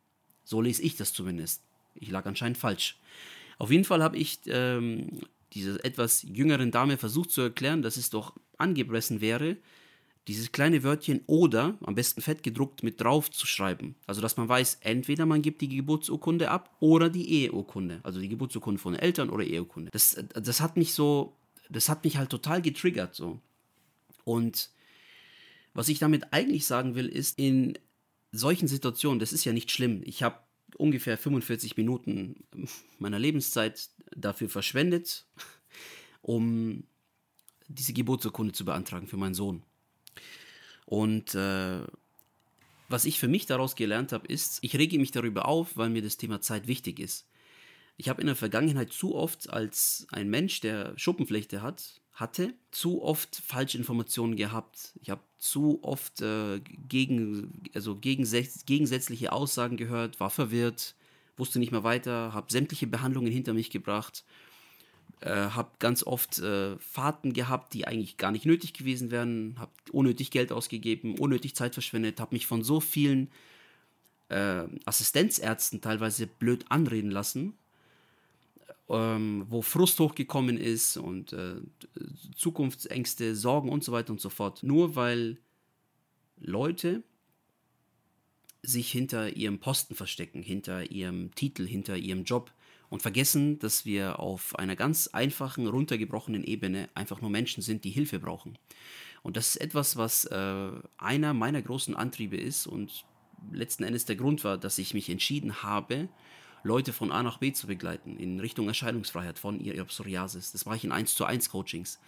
So 0.43 0.62
lese 0.62 0.83
ich 0.83 0.95
das 0.95 1.12
zumindest. 1.12 1.63
Ich 1.95 2.12
lag 2.12 2.25
anscheinend 2.25 2.57
falsch. 2.59 3.00
Auf 3.57 3.71
jeden 3.71 3.85
Fall 3.85 4.03
habe 4.03 4.17
ich 4.17 4.41
ähm, 4.45 5.21
dieser 5.53 5.83
etwas 5.86 6.24
jüngeren 6.24 6.72
Dame 6.72 6.98
versucht 6.98 7.31
zu 7.31 7.41
erklären, 7.41 7.81
dass 7.81 7.98
es 7.98 8.10
doch 8.10 8.33
angemessen 8.57 9.22
wäre, 9.22 9.57
dieses 10.27 10.51
kleine 10.51 10.83
Wörtchen 10.83 11.22
oder, 11.27 11.77
am 11.81 11.95
besten 11.95 12.22
fett 12.22 12.43
gedruckt, 12.43 12.81
mit 12.81 13.01
drauf 13.01 13.29
zu 13.29 13.45
schreiben. 13.45 13.95
Also, 14.07 14.22
dass 14.22 14.38
man 14.38 14.48
weiß, 14.48 14.79
entweder 14.81 15.25
man 15.25 15.41
gibt 15.41 15.62
die 15.62 15.67
Geburtsurkunde 15.67 16.50
ab 16.50 16.75
oder 16.79 17.10
die 17.10 17.29
Eheurkunde. 17.29 18.00
Also 18.03 18.22
die 18.22 18.29
Geburtsurkunde 18.29 18.79
von 18.79 18.95
Eltern 18.95 19.29
oder 19.29 19.43
Eheurkunde. 19.43 19.91
Das, 19.91 20.17
das 20.33 20.62
hat 20.62 20.77
mich 20.77 20.93
so, 20.93 21.36
das 21.69 21.89
hat 21.89 22.05
mich 22.05 22.17
halt 22.17 22.29
total 22.29 22.62
getriggert 22.62 23.15
so. 23.15 23.39
Und 24.24 24.69
was 25.74 25.89
ich 25.89 26.00
damit 26.00 26.31
eigentlich 26.31 26.65
sagen 26.65 26.95
will, 26.95 27.07
ist, 27.07 27.38
in 27.38 27.77
solchen 28.31 28.67
Situationen, 28.67 29.19
das 29.19 29.33
ist 29.33 29.43
ja 29.43 29.51
nicht 29.51 29.72
schlimm. 29.72 30.01
Ich 30.05 30.24
habe 30.24 30.38
ungefähr 30.75 31.18
45 31.18 31.77
Minuten 31.77 32.44
meiner 33.00 33.20
Lebenszeit 33.20 33.89
dafür 34.15 34.50
verschwendet, 34.50 35.25
um 36.22 36.84
diese 37.68 37.94
Geburtsurkunde 37.94 38.53
zu 38.53 38.65
beantragen 38.65 39.08
für 39.08 39.18
meinen 39.18 39.34
Sohn. 39.34 39.63
Und 40.86 41.34
äh, 41.36 41.80
was 42.89 43.06
ich 43.06 43.20
für 43.20 43.27
mich 43.27 43.46
daraus 43.46 43.75
gelernt 43.75 44.12
habe, 44.12 44.27
ist, 44.27 44.60
ich 44.62 44.75
rege 44.75 45.00
mich 45.00 45.12
darüber 45.12 45.48
auf, 45.48 45.77
weil 45.77 45.89
mir 45.89 46.01
das 46.01 46.18
Thema 46.18 46.42
Zeit 46.42 46.68
wichtig 46.68 47.00
ist. 47.00 47.27
Ich 47.98 48.10
habe 48.10 48.22
in 48.22 48.27
der 48.27 48.36
Vergangenheit 48.36 48.92
zu 48.92 49.15
oft 49.15 49.50
als 49.50 50.08
ein 50.12 50.30
Mensch, 50.30 50.60
der 50.62 50.94
Schuppenflechte 50.98 51.62
hat, 51.62 52.01
hatte, 52.13 52.53
zu 52.72 53.01
oft 53.01 53.36
Falschinformationen 53.36 54.36
gehabt. 54.36 54.93
Ich 55.01 55.10
habe 55.10 55.22
zu 55.38 55.79
oft 55.84 56.22
äh, 56.22 56.60
gegen, 56.88 57.63
also 57.74 57.96
gegensätzliche 57.96 59.32
Aussagen 59.32 59.77
gehört, 59.77 60.20
war 60.20 60.29
verwirrt, 60.29 60.96
wusste 61.38 61.60
nicht 61.60 61.72
mehr 61.72 61.84
weiter, 61.84 62.34
habe 62.34 62.51
sämtliche 62.51 62.88
Behandlungen 62.88 63.32
hinter 63.32 63.53
mich 63.53 63.72
gebracht 63.72 64.24
äh, 65.24 65.50
habe 65.50 65.72
ganz 65.79 66.03
oft 66.03 66.39
äh, 66.39 66.77
Fahrten 66.79 67.34
gehabt, 67.34 67.74
die 67.74 67.88
eigentlich 67.88 68.17
gar 68.17 68.32
nicht 68.32 68.46
nötig 68.46 68.74
gewesen 68.74 69.10
wären, 69.10 69.55
habe 69.58 69.72
unnötig 69.91 70.32
Geld 70.32 70.51
ausgegeben, 70.51 71.17
unnötig 71.17 71.55
Zeit 71.55 71.74
verschwendet, 71.74 72.20
habe 72.20 72.36
mich 72.36 72.46
von 72.46 72.63
so 72.63 72.79
vielen 72.79 73.29
äh, 74.29 74.63
Assistenzärzten 74.86 75.82
teilweise 75.82 76.27
blöd 76.27 76.65
anreden 76.70 77.12
lassen, 77.12 77.53
ähm, 78.89 79.45
wo 79.49 79.61
Frust 79.61 79.99
hochgekommen 79.99 80.57
ist 80.57 80.97
und 80.97 81.33
äh, 81.33 81.55
Zukunftsängste, 82.35 83.35
Sorgen 83.35 83.69
und 83.69 83.83
so 83.83 83.91
weiter 83.91 84.11
und 84.11 84.21
so 84.21 84.29
fort. 84.29 84.63
Nur 84.63 84.95
weil 84.95 85.37
Leute 86.37 87.03
sich 88.61 88.91
hinter 88.91 89.35
ihrem 89.35 89.59
Posten 89.59 89.95
verstecken, 89.95 90.41
hinter 90.41 90.89
ihrem 90.89 91.33
Titel, 91.35 91.67
hinter 91.67 91.97
ihrem 91.97 92.23
Job 92.23 92.51
und 92.89 93.01
vergessen, 93.01 93.59
dass 93.59 93.85
wir 93.85 94.19
auf 94.19 94.57
einer 94.57 94.75
ganz 94.75 95.07
einfachen, 95.07 95.67
runtergebrochenen 95.67 96.43
Ebene 96.43 96.89
einfach 96.93 97.21
nur 97.21 97.29
Menschen 97.29 97.61
sind, 97.61 97.83
die 97.83 97.89
Hilfe 97.89 98.19
brauchen. 98.19 98.57
Und 99.21 99.37
das 99.37 99.49
ist 99.49 99.55
etwas, 99.57 99.97
was 99.97 100.25
äh, 100.25 100.71
einer 100.97 101.33
meiner 101.33 101.61
großen 101.61 101.95
Antriebe 101.95 102.37
ist 102.37 102.67
und 102.67 103.05
letzten 103.51 103.83
Endes 103.83 104.05
der 104.05 104.15
Grund 104.15 104.43
war, 104.43 104.57
dass 104.57 104.77
ich 104.77 104.93
mich 104.93 105.09
entschieden 105.09 105.63
habe, 105.63 106.09
Leute 106.63 106.93
von 106.93 107.12
A 107.12 107.22
nach 107.24 107.39
B 107.39 107.51
zu 107.51 107.67
begleiten 107.67 108.17
in 108.17 108.39
Richtung 108.39 108.67
Erscheinungsfreiheit 108.67 109.38
von 109.38 109.60
ihrer 109.60 109.84
Psoriasis. 109.86 110.53
Das 110.53 110.65
mache 110.65 110.77
ich 110.77 110.86
in 110.86 110.93
1 110.93 111.13
zu 111.13 111.25
1 111.25 111.50
Coachings, 111.50 112.00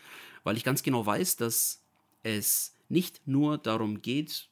weil 0.44 0.56
ich 0.56 0.64
ganz 0.64 0.82
genau 0.82 1.06
weiß, 1.06 1.36
dass 1.36 1.84
es 2.24 2.76
nicht 2.88 3.22
nur 3.28 3.58
darum 3.58 4.02
geht, 4.02 4.50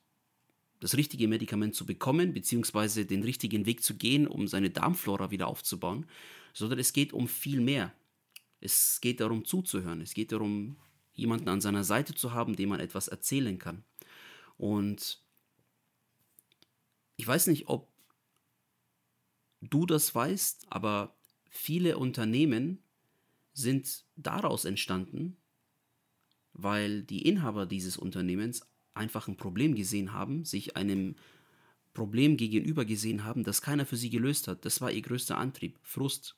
das 0.82 0.98
richtige 0.98 1.30
Medikament 1.30 1.76
zu 1.76 1.86
bekommen, 1.86 2.34
beziehungsweise 2.34 3.06
den 3.06 3.24
richtigen 3.24 3.66
Weg 3.66 3.82
zu 3.82 3.96
gehen, 3.96 4.28
um 4.28 4.48
seine 4.48 4.70
Darmflora 4.70 5.32
wieder 5.32 5.48
aufzubauen, 5.48 6.06
sondern 6.54 6.80
es 6.80 6.92
geht 6.92 7.14
um 7.14 7.30
viel 7.30 7.62
mehr. 7.62 7.94
Es 8.60 9.00
geht 9.00 9.22
darum 9.22 9.46
zuzuhören, 9.46 10.02
es 10.02 10.14
geht 10.14 10.34
darum, 10.34 10.76
jemanden 11.14 11.48
an 11.48 11.62
seiner 11.62 11.86
Seite 11.86 12.14
zu 12.14 12.34
haben, 12.34 12.58
dem 12.58 12.70
man 12.70 12.82
etwas 12.82 13.08
erzählen 13.08 13.58
kann. 13.60 13.84
Und 14.58 15.22
ich 17.16 17.28
weiß 17.28 17.48
nicht, 17.48 17.70
ob 17.70 17.93
du 19.70 19.86
das 19.86 20.14
weißt, 20.14 20.68
aber 20.70 21.16
viele 21.50 21.98
Unternehmen 21.98 22.80
sind 23.54 24.06
daraus 24.16 24.66
entstanden, 24.66 25.38
weil 26.54 27.04
die 27.04 27.28
Inhaber 27.28 27.66
dieses 27.66 27.98
Unternehmens 27.98 28.68
einfach 28.94 29.28
ein 29.28 29.38
Problem 29.38 29.76
gesehen 29.76 30.14
haben, 30.14 30.46
sich 30.46 30.76
einem 30.76 31.16
Problem 31.94 32.38
gegenüber 32.38 32.86
gesehen 32.86 33.24
haben, 33.24 33.44
das 33.44 33.62
keiner 33.62 33.86
für 33.86 33.98
sie 33.98 34.10
gelöst 34.10 34.48
hat. 34.48 34.66
Das 34.66 34.82
war 34.82 34.92
ihr 34.92 35.02
größter 35.02 35.38
Antrieb, 35.38 35.80
Frust. 35.84 36.36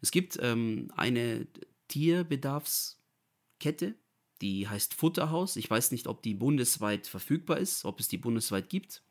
Es 0.00 0.10
gibt 0.10 0.38
ähm, 0.40 0.90
eine 0.96 1.46
Tierbedarfskette, 1.88 3.94
die 4.40 4.68
heißt 4.68 4.94
Futterhaus. 4.94 5.56
Ich 5.56 5.70
weiß 5.70 5.92
nicht, 5.92 6.06
ob 6.06 6.22
die 6.22 6.34
bundesweit 6.34 7.06
verfügbar 7.06 7.58
ist, 7.58 7.84
ob 7.84 8.00
es 8.00 8.08
die 8.08 8.18
bundesweit 8.18 8.68
gibt. 8.68 9.02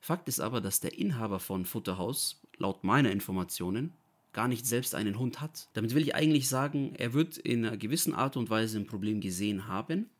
Fakt 0.00 0.28
ist 0.28 0.40
aber, 0.40 0.60
dass 0.60 0.80
der 0.80 0.98
Inhaber 0.98 1.40
von 1.40 1.64
Futterhaus, 1.64 2.42
laut 2.58 2.84
meiner 2.84 3.10
Informationen, 3.10 3.92
gar 4.32 4.48
nicht 4.48 4.66
selbst 4.66 4.94
einen 4.94 5.18
Hund 5.18 5.40
hat. 5.40 5.68
Damit 5.72 5.94
will 5.94 6.02
ich 6.02 6.14
eigentlich 6.14 6.48
sagen, 6.48 6.94
er 6.96 7.14
wird 7.14 7.38
in 7.38 7.64
einer 7.64 7.76
gewissen 7.76 8.14
Art 8.14 8.36
und 8.36 8.50
Weise 8.50 8.78
ein 8.78 8.86
Problem 8.86 9.20
gesehen 9.20 9.66
haben 9.66 10.10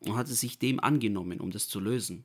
und 0.00 0.16
hat 0.16 0.28
es 0.28 0.40
sich 0.40 0.58
dem 0.58 0.80
angenommen, 0.80 1.40
um 1.40 1.50
das 1.50 1.68
zu 1.68 1.80
lösen. 1.80 2.24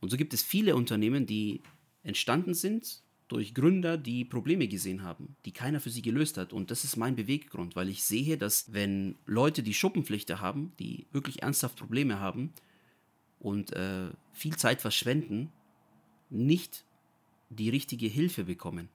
Und 0.00 0.10
so 0.10 0.16
gibt 0.16 0.34
es 0.34 0.42
viele 0.42 0.76
Unternehmen, 0.76 1.26
die 1.26 1.62
entstanden 2.02 2.54
sind 2.54 3.02
durch 3.28 3.54
Gründer, 3.54 3.98
die 3.98 4.24
Probleme 4.24 4.68
gesehen 4.68 5.02
haben, 5.02 5.36
die 5.44 5.52
keiner 5.52 5.80
für 5.80 5.90
sie 5.90 6.02
gelöst 6.02 6.38
hat. 6.38 6.52
Und 6.52 6.70
das 6.70 6.84
ist 6.84 6.96
mein 6.96 7.16
Beweggrund, 7.16 7.74
weil 7.74 7.88
ich 7.88 8.04
sehe, 8.04 8.38
dass 8.38 8.72
wenn 8.72 9.16
Leute, 9.26 9.62
die 9.62 9.74
Schuppenpflichter 9.74 10.40
haben, 10.40 10.72
die 10.78 11.06
wirklich 11.12 11.42
ernsthaft 11.42 11.76
Probleme 11.76 12.20
haben 12.20 12.52
und 13.40 13.72
äh, 13.72 14.10
viel 14.32 14.56
Zeit 14.56 14.80
verschwenden, 14.80 15.50
nicht 16.30 16.84
die 17.50 17.70
richtige 17.70 18.06
Hilfe 18.06 18.44
bekommen. 18.44 18.88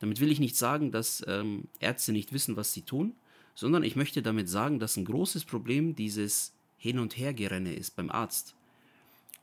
Damit 0.00 0.20
will 0.20 0.30
ich 0.30 0.40
nicht 0.40 0.56
sagen, 0.56 0.92
dass 0.92 1.24
ähm, 1.26 1.64
Ärzte 1.80 2.12
nicht 2.12 2.32
wissen, 2.32 2.56
was 2.56 2.72
sie 2.72 2.82
tun, 2.82 3.14
sondern 3.54 3.82
ich 3.82 3.96
möchte 3.96 4.22
damit 4.22 4.48
sagen, 4.48 4.78
dass 4.78 4.96
ein 4.96 5.04
großes 5.04 5.44
Problem 5.44 5.96
dieses 5.96 6.52
Hin- 6.76 7.00
und 7.00 7.16
Hergerenne 7.16 7.74
ist 7.74 7.96
beim 7.96 8.10
Arzt. 8.10 8.54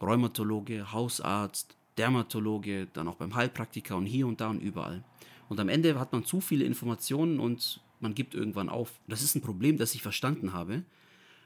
Rheumatologe, 0.02 0.92
Hausarzt, 0.92 1.76
Dermatologe, 1.98 2.88
dann 2.94 3.08
auch 3.08 3.16
beim 3.16 3.36
Heilpraktiker 3.36 3.96
und 3.98 4.06
hier 4.06 4.28
und 4.28 4.42
da 4.42 4.50
und 4.50 4.62
überall. 4.62 5.04
Und 5.50 5.60
am 5.60 5.70
Ende 5.70 6.00
hat 6.00 6.12
man 6.14 6.26
zu 6.26 6.42
viele 6.42 6.66
Informationen 6.66 7.40
und 7.40 7.82
man 8.00 8.16
gibt 8.16 8.36
irgendwann 8.36 8.70
auf. 8.70 9.00
Das 9.08 9.22
ist 9.22 9.36
ein 9.36 9.42
Problem, 9.42 9.78
das 9.78 9.96
ich 9.96 10.02
verstanden 10.02 10.54
habe. 10.54 10.84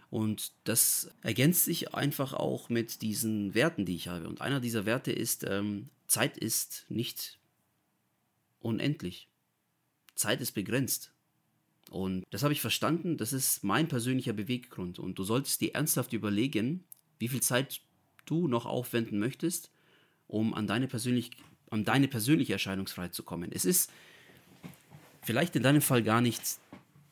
Und 0.10 0.54
das 0.64 1.12
ergänzt 1.22 1.66
sich 1.66 1.94
einfach 1.94 2.34
auch 2.34 2.70
mit 2.70 3.02
diesen 3.02 3.54
Werten, 3.54 3.86
die 3.86 3.96
ich 3.96 4.08
habe. 4.08 4.28
Und 4.28 4.42
einer 4.42 4.60
dieser 4.60 4.86
Werte 4.86 5.12
ist, 5.12 5.46
ähm, 5.48 5.90
Zeit 6.08 6.38
ist 6.38 6.86
nicht 6.90 7.38
unendlich. 8.60 9.28
Zeit 10.16 10.42
ist 10.42 10.54
begrenzt. 10.54 11.14
Und 11.92 12.26
das 12.32 12.44
habe 12.44 12.54
ich 12.54 12.62
verstanden, 12.62 13.18
das 13.18 13.34
ist 13.34 13.64
mein 13.64 13.88
persönlicher 13.88 14.34
Beweggrund. 14.34 15.00
Und 15.00 15.18
du 15.20 15.24
solltest 15.24 15.62
dir 15.62 15.76
ernsthaft 15.76 16.14
überlegen, 16.14 16.84
wie 17.20 17.28
viel 17.28 17.42
Zeit 17.42 17.82
du 18.26 18.48
noch 18.48 18.66
aufwenden 18.66 19.20
möchtest, 19.20 19.72
um 20.28 20.54
an 20.54 20.68
deine, 20.68 20.88
persönlich, 20.88 21.32
an 21.70 21.86
deine 21.86 22.08
persönliche 22.08 22.54
Erscheinungsfreiheit 22.54 23.14
zu 23.14 23.24
kommen. 23.24 23.52
Es 23.52 23.66
ist 23.66 23.92
vielleicht 25.22 25.56
in 25.56 25.64
deinem 25.64 25.82
Fall 25.82 26.04
gar 26.04 26.22
nicht, 26.22 26.60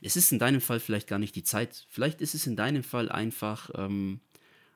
es 0.02 0.16
ist 0.16 0.32
in 0.32 0.40
deinem 0.40 0.62
Fall 0.62 0.80
vielleicht 0.80 1.08
gar 1.08 1.20
nicht 1.20 1.36
die 1.36 1.44
Zeit. 1.44 1.86
Vielleicht 1.90 2.22
ist 2.22 2.36
es 2.36 2.48
in 2.48 2.56
deinem 2.56 2.84
Fall 2.84 3.10
einfach 3.10 3.70
ähm, 3.76 4.20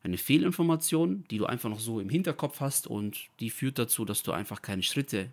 eine 0.04 0.18
Fehlinformation, 0.18 1.25
die 1.30 1.38
du 1.38 1.46
einfach 1.46 1.70
noch 1.70 1.80
so 1.80 2.00
im 2.00 2.10
Hinterkopf 2.10 2.60
hast 2.60 2.88
und 2.88 3.30
die 3.40 3.50
führt 3.50 3.78
dazu, 3.78 4.06
dass 4.06 4.24
du 4.24 4.32
einfach 4.32 4.62
keine 4.62 4.84
Schritte 4.84 5.32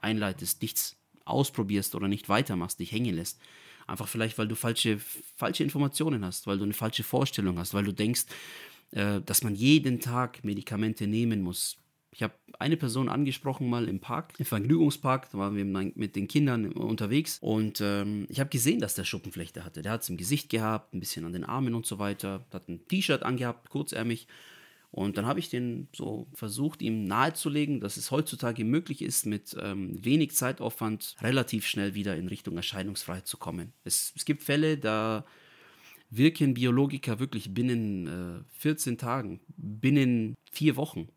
einleitest, 0.00 0.60
nichts 0.60 0.96
ausprobierst 1.24 1.94
oder 1.94 2.08
nicht 2.08 2.28
weitermachst, 2.28 2.78
dich 2.78 2.92
hängen 2.92 3.16
lässt. 3.16 3.40
Einfach 3.86 4.08
vielleicht, 4.08 4.38
weil 4.38 4.48
du 4.48 4.54
falsche, 4.54 4.98
falsche 5.36 5.62
Informationen 5.62 6.24
hast, 6.24 6.46
weil 6.46 6.58
du 6.58 6.64
eine 6.64 6.74
falsche 6.74 7.04
Vorstellung 7.04 7.58
hast, 7.58 7.74
weil 7.74 7.84
du 7.84 7.92
denkst, 7.92 8.24
äh, 8.92 9.20
dass 9.22 9.42
man 9.42 9.54
jeden 9.54 10.00
Tag 10.00 10.44
Medikamente 10.44 11.06
nehmen 11.06 11.42
muss. 11.42 11.78
Ich 12.14 12.22
habe 12.22 12.34
eine 12.60 12.76
Person 12.76 13.08
angesprochen 13.08 13.68
mal 13.68 13.88
im 13.88 13.98
Park, 13.98 14.34
im 14.38 14.44
Vergnügungspark, 14.44 15.30
da 15.32 15.38
waren 15.38 15.56
wir 15.56 15.64
mit 15.64 16.14
den 16.14 16.28
Kindern 16.28 16.72
unterwegs 16.72 17.38
und 17.40 17.80
ähm, 17.80 18.26
ich 18.28 18.38
habe 18.38 18.50
gesehen, 18.50 18.80
dass 18.80 18.94
der 18.94 19.04
Schuppenflechte 19.04 19.64
hatte. 19.64 19.82
Der 19.82 19.90
hat 19.90 20.02
es 20.02 20.08
im 20.08 20.16
Gesicht 20.16 20.48
gehabt, 20.48 20.94
ein 20.94 21.00
bisschen 21.00 21.24
an 21.24 21.32
den 21.32 21.44
Armen 21.44 21.74
und 21.74 21.86
so 21.86 21.98
weiter, 21.98 22.46
hat 22.52 22.68
ein 22.68 22.86
T-Shirt 22.86 23.24
angehabt, 23.24 23.68
kurzärmig 23.68 24.28
Und 24.92 25.18
dann 25.18 25.26
habe 25.26 25.40
ich 25.40 25.50
den 25.50 25.88
so 25.92 26.28
versucht, 26.34 26.80
ihm 26.82 27.04
nahezulegen, 27.04 27.80
dass 27.80 27.96
es 27.96 28.12
heutzutage 28.12 28.64
möglich 28.64 29.02
ist, 29.02 29.26
mit 29.26 29.56
ähm, 29.60 29.98
wenig 30.04 30.36
Zeitaufwand 30.36 31.16
relativ 31.20 31.66
schnell 31.66 31.94
wieder 31.94 32.16
in 32.16 32.28
Richtung 32.28 32.56
Erscheinungsfreiheit 32.56 33.26
zu 33.26 33.36
kommen. 33.36 33.72
Es, 33.82 34.12
es 34.14 34.24
gibt 34.24 34.44
Fälle, 34.44 34.78
da 34.78 35.24
wirken 36.10 36.54
Biologiker 36.54 37.18
wirklich 37.18 37.52
binnen 37.52 38.06
äh, 38.06 38.60
14 38.60 38.98
Tagen, 38.98 39.40
binnen 39.56 40.36
vier 40.52 40.76
Wochen. 40.76 41.08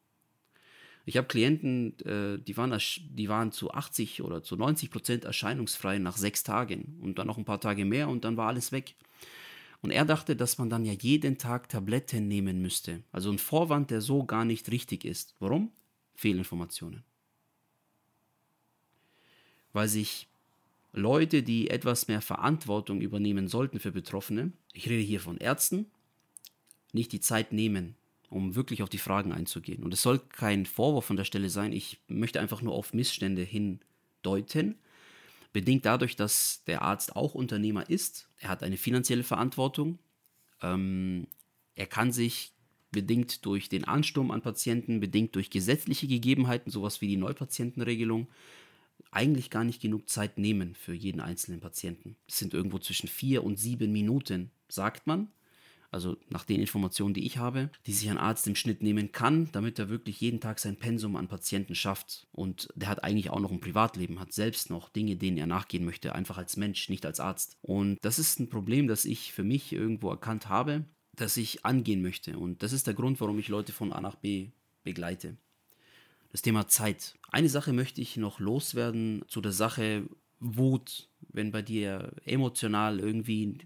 Ich 1.08 1.16
habe 1.16 1.30
Klienten, 1.30 1.98
äh, 2.02 2.38
die, 2.38 2.58
waren, 2.58 2.78
die 3.12 3.30
waren 3.30 3.54
zu 3.54 3.72
80 3.72 4.24
oder 4.24 4.44
zu 4.44 4.58
90 4.58 4.92
Prozent 4.92 5.24
erscheinungsfrei 5.24 6.00
nach 6.00 6.18
sechs 6.18 6.44
Tagen 6.44 7.00
und 7.02 7.18
dann 7.18 7.28
noch 7.28 7.38
ein 7.38 7.46
paar 7.46 7.62
Tage 7.62 7.86
mehr 7.86 8.10
und 8.10 8.26
dann 8.26 8.36
war 8.36 8.50
alles 8.50 8.74
weg. 8.74 8.94
Und 9.82 9.92
er 9.92 10.04
dachte, 10.04 10.36
dass 10.36 10.58
man 10.58 10.70
dann 10.70 10.84
ja 10.84 10.92
jeden 10.92 11.38
Tag 11.38 11.70
Tabletten 11.70 12.28
nehmen 12.28 12.62
müsste. 12.62 13.04
Also 13.14 13.32
ein 13.32 13.38
Vorwand, 13.38 13.90
der 13.90 14.02
so 14.02 14.26
gar 14.26 14.44
nicht 14.44 14.70
richtig 14.70 15.06
ist. 15.06 15.34
Warum? 15.40 15.72
Fehlinformationen. 16.16 17.06
Weil 19.72 19.88
sich 19.88 20.28
Leute, 20.92 21.42
die 21.42 21.70
etwas 21.70 22.10
mehr 22.10 22.22
Verantwortung 22.22 23.00
übernehmen 23.00 23.48
sollten 23.48 23.80
für 23.80 23.94
Betroffene, 23.94 24.52
ich 24.74 24.90
rede 24.90 25.04
hier 25.04 25.22
von 25.22 25.38
Ärzten, 25.38 25.86
nicht 26.92 27.14
die 27.14 27.22
Zeit 27.22 27.54
nehmen, 27.54 27.96
um 28.30 28.56
wirklich 28.56 28.84
auf 28.84 28.90
die 28.90 28.98
Fragen 28.98 29.32
einzugehen. 29.32 29.84
Und 29.84 29.94
es 29.94 30.02
soll 30.02 30.20
kein 30.20 30.66
Vorwurf 30.66 31.10
an 31.10 31.18
der 31.18 31.24
Stelle 31.24 31.50
sein, 31.50 31.72
ich 31.72 32.00
möchte 32.08 32.40
einfach 32.40 32.62
nur 32.62 32.74
auf 32.74 32.94
Missstände 32.94 33.42
hindeuten, 33.42 34.76
bedingt 35.54 35.86
dadurch, 35.86 36.16
dass 36.16 36.64
der 36.66 36.82
Arzt 36.82 37.16
auch 37.16 37.34
Unternehmer 37.34 37.90
ist. 37.90 38.30
Er 38.40 38.50
hat 38.50 38.64
eine 38.64 38.78
finanzielle 38.78 39.24
Verantwortung. 39.24 39.98
Ähm, 40.62 41.28
er 41.76 41.88
kann 41.88 42.12
sich 42.12 42.52
bedingt 42.92 43.46
durch 43.46 43.70
den 43.70 43.86
Ansturm 43.86 44.32
an 44.32 44.42
Patienten, 44.42 45.00
bedingt 45.00 45.36
durch 45.36 45.50
gesetzliche 45.50 46.08
Gegebenheiten, 46.08 46.72
sowas 46.72 47.02
wie 47.02 47.08
die 47.08 47.18
Neupatientenregelung, 47.18 48.28
eigentlich 49.12 49.50
gar 49.50 49.64
nicht 49.64 49.82
genug 49.82 50.10
Zeit 50.10 50.38
nehmen 50.38 50.76
für 50.76 50.94
jeden 50.94 51.22
einzelnen 51.22 51.60
Patienten. 51.60 52.18
Es 52.28 52.40
sind 52.40 52.54
irgendwo 52.54 52.80
zwischen 52.80 53.08
vier 53.08 53.44
und 53.44 53.58
sieben 53.58 53.92
Minuten, 53.92 54.52
sagt 54.68 55.08
man 55.08 55.30
also 55.90 56.18
nach 56.30 56.44
den 56.44 56.60
Informationen, 56.60 57.14
die 57.14 57.26
ich 57.26 57.38
habe, 57.38 57.70
die 57.86 57.94
sich 57.94 58.10
ein 58.10 58.18
Arzt 58.18 58.48
im 58.48 58.56
Schnitt 58.56 58.82
nehmen 58.82 59.12
kann, 59.12 59.50
damit 59.52 59.80
er 59.80 59.90
wirklich 59.90 60.20
jeden 60.20 60.42
Tag 60.42 60.60
sein 60.60 60.78
Pensum 60.78 61.16
an 61.16 61.28
Patienten 61.28 61.76
schafft. 61.76 62.28
Und 62.32 62.68
der 62.76 62.90
hat 62.90 63.04
eigentlich 63.04 63.30
auch 63.30 63.40
noch 63.40 63.52
ein 63.52 63.62
Privatleben, 63.62 64.20
hat 64.20 64.34
selbst 64.34 64.70
noch 64.70 64.90
Dinge, 64.90 65.16
denen 65.16 65.38
er 65.38 65.48
nachgehen 65.48 65.86
möchte, 65.86 66.14
einfach 66.14 66.38
als 66.38 66.58
Mensch, 66.58 66.90
nicht 66.90 67.06
als 67.06 67.20
Arzt. 67.20 67.58
Und 67.62 67.98
das 68.02 68.20
ist 68.20 68.40
ein 68.40 68.50
Problem, 68.50 68.88
das 68.88 69.06
ich 69.06 69.32
für 69.34 69.44
mich 69.44 69.72
irgendwo 69.72 70.10
erkannt 70.10 70.50
habe, 70.50 70.86
das 71.14 71.38
ich 71.38 71.66
angehen 71.66 72.02
möchte. 72.02 72.38
Und 72.38 72.64
das 72.64 72.74
ist 72.74 72.88
der 72.88 72.94
Grund, 72.94 73.20
warum 73.22 73.40
ich 73.40 73.48
Leute 73.48 73.72
von 73.72 73.94
A 73.94 74.02
nach 74.02 74.16
B 74.16 74.50
begleite. 74.84 75.38
Das 76.32 76.42
Thema 76.42 76.68
Zeit. 76.68 77.16
Eine 77.30 77.50
Sache 77.50 77.74
möchte 77.74 78.02
ich 78.02 78.18
noch 78.18 78.40
loswerden 78.40 79.24
zu 79.28 79.42
der 79.42 79.54
Sache 79.54 80.08
Wut, 80.40 81.10
wenn 81.30 81.52
bei 81.52 81.62
dir 81.62 82.12
emotional 82.26 83.00
irgendwie 83.00 83.58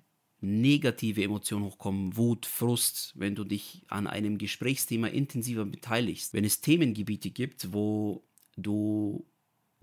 negative 0.42 1.24
Emotionen 1.24 1.66
hochkommen, 1.66 2.18
Wut, 2.18 2.46
Frust, 2.46 3.14
wenn 3.16 3.36
du 3.36 3.44
dich 3.44 3.84
an 3.88 4.08
einem 4.08 4.38
Gesprächsthema 4.38 5.08
intensiver 5.08 5.66
beteiligst, 5.66 6.34
wenn 6.34 6.44
es 6.44 6.62
Themengebiete 6.62 7.30
gibt, 7.30 7.74
wo 7.74 8.24
du 8.58 9.26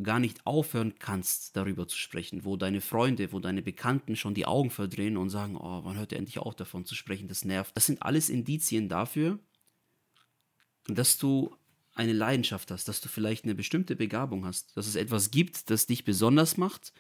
gar 0.03 0.21
nicht 0.21 0.47
aufhören 0.47 0.95
kannst, 0.99 1.57
darüber 1.57 1.89
zu 1.89 1.97
sprechen, 1.97 2.45
wo 2.45 2.57
deine 2.57 2.81
Freunde, 2.81 3.33
wo 3.33 3.41
deine 3.41 3.63
Bekannten 3.63 4.17
schon 4.17 4.35
die 4.35 4.47
Augen 4.47 4.71
verdrehen 4.71 5.17
und 5.17 5.31
sagen, 5.31 5.57
oh, 5.57 5.85
wann 5.85 5.97
hört 5.97 6.13
er 6.13 6.19
endlich 6.19 6.39
auf 6.39 6.55
davon 6.55 6.85
zu 6.85 6.95
sprechen, 6.95 7.29
das 7.29 7.45
nervt. 7.45 7.77
Das 7.77 7.87
sind 7.87 8.03
alles 8.03 8.29
Indizien 8.29 8.89
dafür, 8.89 9.39
dass 10.87 11.19
du 11.19 11.57
eine 11.95 12.13
Leidenschaft 12.13 12.71
hast, 12.71 12.87
dass 12.87 13.01
du 13.01 13.09
vielleicht 13.09 13.45
eine 13.45 13.57
bestimmte 13.57 13.97
Begabung 13.97 14.45
hast, 14.45 14.77
dass 14.77 14.87
es 14.87 14.95
etwas 14.95 15.33
gibt, 15.33 15.69
das 15.71 15.87
dich 15.87 16.05
besonders 16.05 16.57
macht 16.57 16.93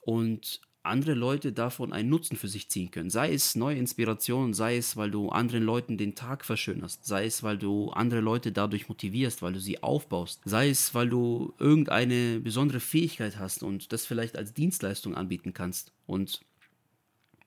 und 0.00 0.62
andere 0.86 1.14
Leute 1.14 1.52
davon 1.52 1.92
einen 1.92 2.08
Nutzen 2.08 2.36
für 2.36 2.48
sich 2.48 2.68
ziehen 2.68 2.90
können. 2.90 3.10
Sei 3.10 3.32
es 3.32 3.54
neue 3.54 3.76
Inspiration, 3.76 4.54
sei 4.54 4.76
es, 4.76 4.96
weil 4.96 5.10
du 5.10 5.28
anderen 5.28 5.62
Leuten 5.62 5.98
den 5.98 6.14
Tag 6.14 6.44
verschönerst, 6.44 7.04
sei 7.04 7.26
es, 7.26 7.42
weil 7.42 7.58
du 7.58 7.90
andere 7.90 8.20
Leute 8.20 8.52
dadurch 8.52 8.88
motivierst, 8.88 9.42
weil 9.42 9.52
du 9.52 9.60
sie 9.60 9.82
aufbaust, 9.82 10.40
sei 10.44 10.70
es, 10.70 10.94
weil 10.94 11.08
du 11.08 11.54
irgendeine 11.58 12.40
besondere 12.40 12.80
Fähigkeit 12.80 13.38
hast 13.38 13.62
und 13.62 13.92
das 13.92 14.06
vielleicht 14.06 14.36
als 14.36 14.54
Dienstleistung 14.54 15.14
anbieten 15.14 15.52
kannst. 15.52 15.92
Und 16.06 16.40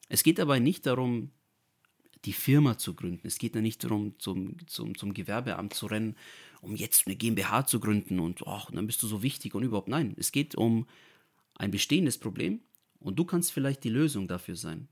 es 0.08 0.23
geht 0.23 0.39
dabei 0.39 0.60
nicht 0.60 0.86
darum, 0.86 1.32
die 2.25 2.34
Firma 2.34 2.78
zu 2.78 2.95
gründen. 2.95 3.25
Es 3.25 3.38
geht 3.38 3.56
ja 3.56 3.62
nicht 3.62 3.84
darum, 3.84 4.13
zum, 4.19 4.58
zum, 4.67 4.97
zum 4.97 5.13
Gewerbeamt 5.13 5.73
zu 5.73 5.86
rennen, 5.86 6.15
um 6.62 6.75
jetzt 6.75 7.08
eine 7.08 7.15
GmbH 7.15 7.65
zu 7.65 7.80
gründen 7.80 8.19
und 8.19 8.45
oh, 8.45 8.62
dann 8.71 8.88
bist 8.88 9.02
du 9.04 9.08
so 9.08 9.23
wichtig 9.23 9.56
und 9.56 9.63
überhaupt. 9.63 9.88
Nein, 9.88 10.15
es 10.17 10.32
geht 10.32 10.56
um 10.56 10.86
ein 11.56 11.71
bestehendes 11.71 12.17
Problem 12.17 12.60
und 12.99 13.17
du 13.17 13.25
kannst 13.25 13.51
vielleicht 13.51 13.83
die 13.83 13.89
Lösung 13.89 14.27
dafür 14.27 14.55
sein. 14.55 14.88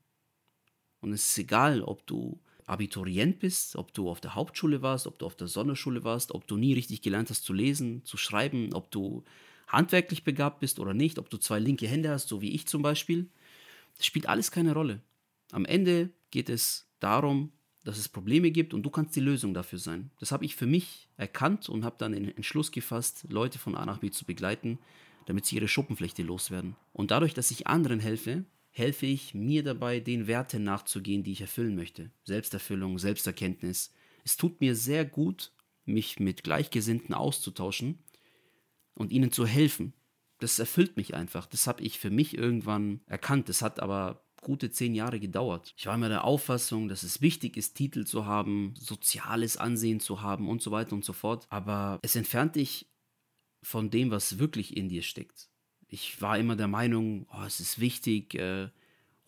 Und 1.00 1.14
es 1.14 1.28
ist 1.28 1.38
egal, 1.38 1.82
ob 1.82 2.06
du 2.08 2.40
Abiturient 2.66 3.40
bist, 3.40 3.76
ob 3.76 3.94
du 3.94 4.10
auf 4.10 4.20
der 4.20 4.36
Hauptschule 4.36 4.82
warst, 4.82 5.08
ob 5.08 5.20
du 5.20 5.26
auf 5.26 5.36
der 5.36 5.48
Sonderschule 5.48 6.04
warst, 6.04 6.34
ob 6.34 6.48
du 6.48 6.58
nie 6.58 6.74
richtig 6.74 7.02
gelernt 7.02 7.30
hast 7.30 7.44
zu 7.44 7.54
lesen, 7.54 8.04
zu 8.04 8.18
schreiben, 8.18 8.74
ob 8.74 8.92
du 8.92 9.24
handwerklich 9.68 10.24
begabt 10.24 10.60
bist 10.60 10.80
oder 10.80 10.94
nicht, 10.94 11.18
ob 11.20 11.30
du 11.30 11.38
zwei 11.38 11.60
linke 11.60 11.88
Hände 11.88 12.10
hast, 12.10 12.28
so 12.28 12.42
wie 12.42 12.52
ich 12.52 12.68
zum 12.68 12.82
Beispiel. 12.82 13.30
Das 13.98 14.06
spielt 14.06 14.28
alles 14.28 14.52
keine 14.52 14.74
Rolle. 14.74 15.02
Am 15.52 15.66
Ende 15.66 16.10
geht 16.32 16.50
es 16.50 16.90
darum, 17.00 17.52
dass 17.84 17.98
es 17.98 18.10
Probleme 18.10 18.52
gibt 18.52 18.74
und 18.74 18.84
du 18.84 18.90
kannst 18.90 19.16
die 19.16 19.22
Lösung 19.22 19.54
dafür 19.54 19.80
sein. 19.80 20.12
Das 20.20 20.34
habe 20.34 20.44
ich 20.44 20.58
für 20.58 20.66
mich 20.66 21.08
erkannt 21.16 21.70
und 21.70 21.86
habe 21.86 21.96
dann 21.98 22.12
den 22.12 22.36
Entschluss 22.36 22.72
gefasst, 22.74 23.26
Leute 23.30 23.60
von 23.60 23.76
A 23.76 23.86
nach 23.86 24.00
B 24.00 24.12
zu 24.12 24.26
begleiten, 24.26 24.78
damit 25.28 25.46
sie 25.46 25.58
ihre 25.58 25.68
Schuppenflechte 25.68 26.24
loswerden. 26.24 26.76
Und 26.94 27.12
dadurch, 27.12 27.34
dass 27.34 27.52
ich 27.52 27.68
anderen 27.68 28.00
helfe, 28.00 28.46
helfe 28.72 29.06
ich 29.06 29.34
mir 29.34 29.62
dabei, 29.62 30.00
den 30.00 30.26
Werten 30.26 30.64
nachzugehen, 30.64 31.24
die 31.24 31.34
ich 31.34 31.42
erfüllen 31.42 31.76
möchte. 31.76 32.12
Selbsterfüllung, 32.24 32.98
Selbsterkenntnis. 32.98 33.94
Es 34.24 34.38
tut 34.38 34.62
mir 34.62 34.74
sehr 34.74 35.04
gut, 35.04 35.52
mich 35.84 36.20
mit 36.20 36.44
Gleichgesinnten 36.44 37.14
auszutauschen 37.14 38.00
und 38.94 39.12
ihnen 39.12 39.32
zu 39.32 39.46
helfen. 39.46 39.94
Das 40.40 40.60
erfüllt 40.60 40.96
mich 40.96 41.14
einfach. 41.14 41.46
Das 41.46 41.68
habe 41.68 41.84
ich 41.84 42.00
für 42.00 42.10
mich 42.10 42.38
irgendwann 42.38 43.02
erkannt. 43.06 43.50
Das 43.50 43.62
hat 43.62 43.82
aber 43.82 44.24
gute 44.42 44.72
zehn 44.72 44.96
Jahre 44.96 45.20
gedauert. 45.20 45.74
Ich 45.76 45.88
war 45.88 45.96
immer 45.96 46.10
der 46.10 46.24
Auffassung, 46.24 46.88
dass 46.88 47.04
es 47.04 47.20
wichtig 47.20 47.58
ist, 47.58 47.76
Titel 47.76 48.06
zu 48.06 48.26
haben, 48.26 48.76
soziales 48.80 49.58
Ansehen 49.58 50.00
zu 50.00 50.22
haben 50.22 50.48
und 50.48 50.62
so 50.62 50.72
weiter 50.72 50.94
und 50.94 51.04
so 51.04 51.12
fort. 51.12 51.48
Aber 51.50 52.00
es 52.02 52.16
entfernt 52.16 52.56
dich 52.56 52.88
von 53.62 53.90
dem, 53.90 54.12
was 54.12 54.40
wirklich 54.40 54.76
in 54.76 54.90
dir 54.90 55.02
steckt. 55.02 55.50
Ich 55.88 56.22
war 56.22 56.38
immer 56.38 56.56
der 56.56 56.68
Meinung, 56.68 57.28
oh, 57.32 57.44
es 57.46 57.60
ist 57.60 57.80
wichtig, 57.80 58.36
äh, 58.36 58.70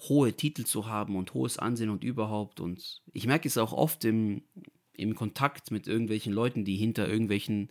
hohe 0.08 0.34
Titel 0.34 0.64
zu 0.64 0.88
haben 0.88 1.16
und 1.16 1.34
hohes 1.34 1.58
Ansehen 1.58 1.90
und 1.90 2.04
überhaupt. 2.04 2.60
Und 2.60 3.02
ich 3.14 3.28
merke 3.28 3.48
es 3.48 3.58
auch 3.58 3.74
oft 3.74 4.04
im, 4.06 4.44
im 4.94 5.16
Kontakt 5.16 5.72
mit 5.72 5.88
irgendwelchen 5.88 6.34
Leuten, 6.34 6.66
die 6.66 6.76
hinter 6.76 7.08
irgendwelchen 7.08 7.70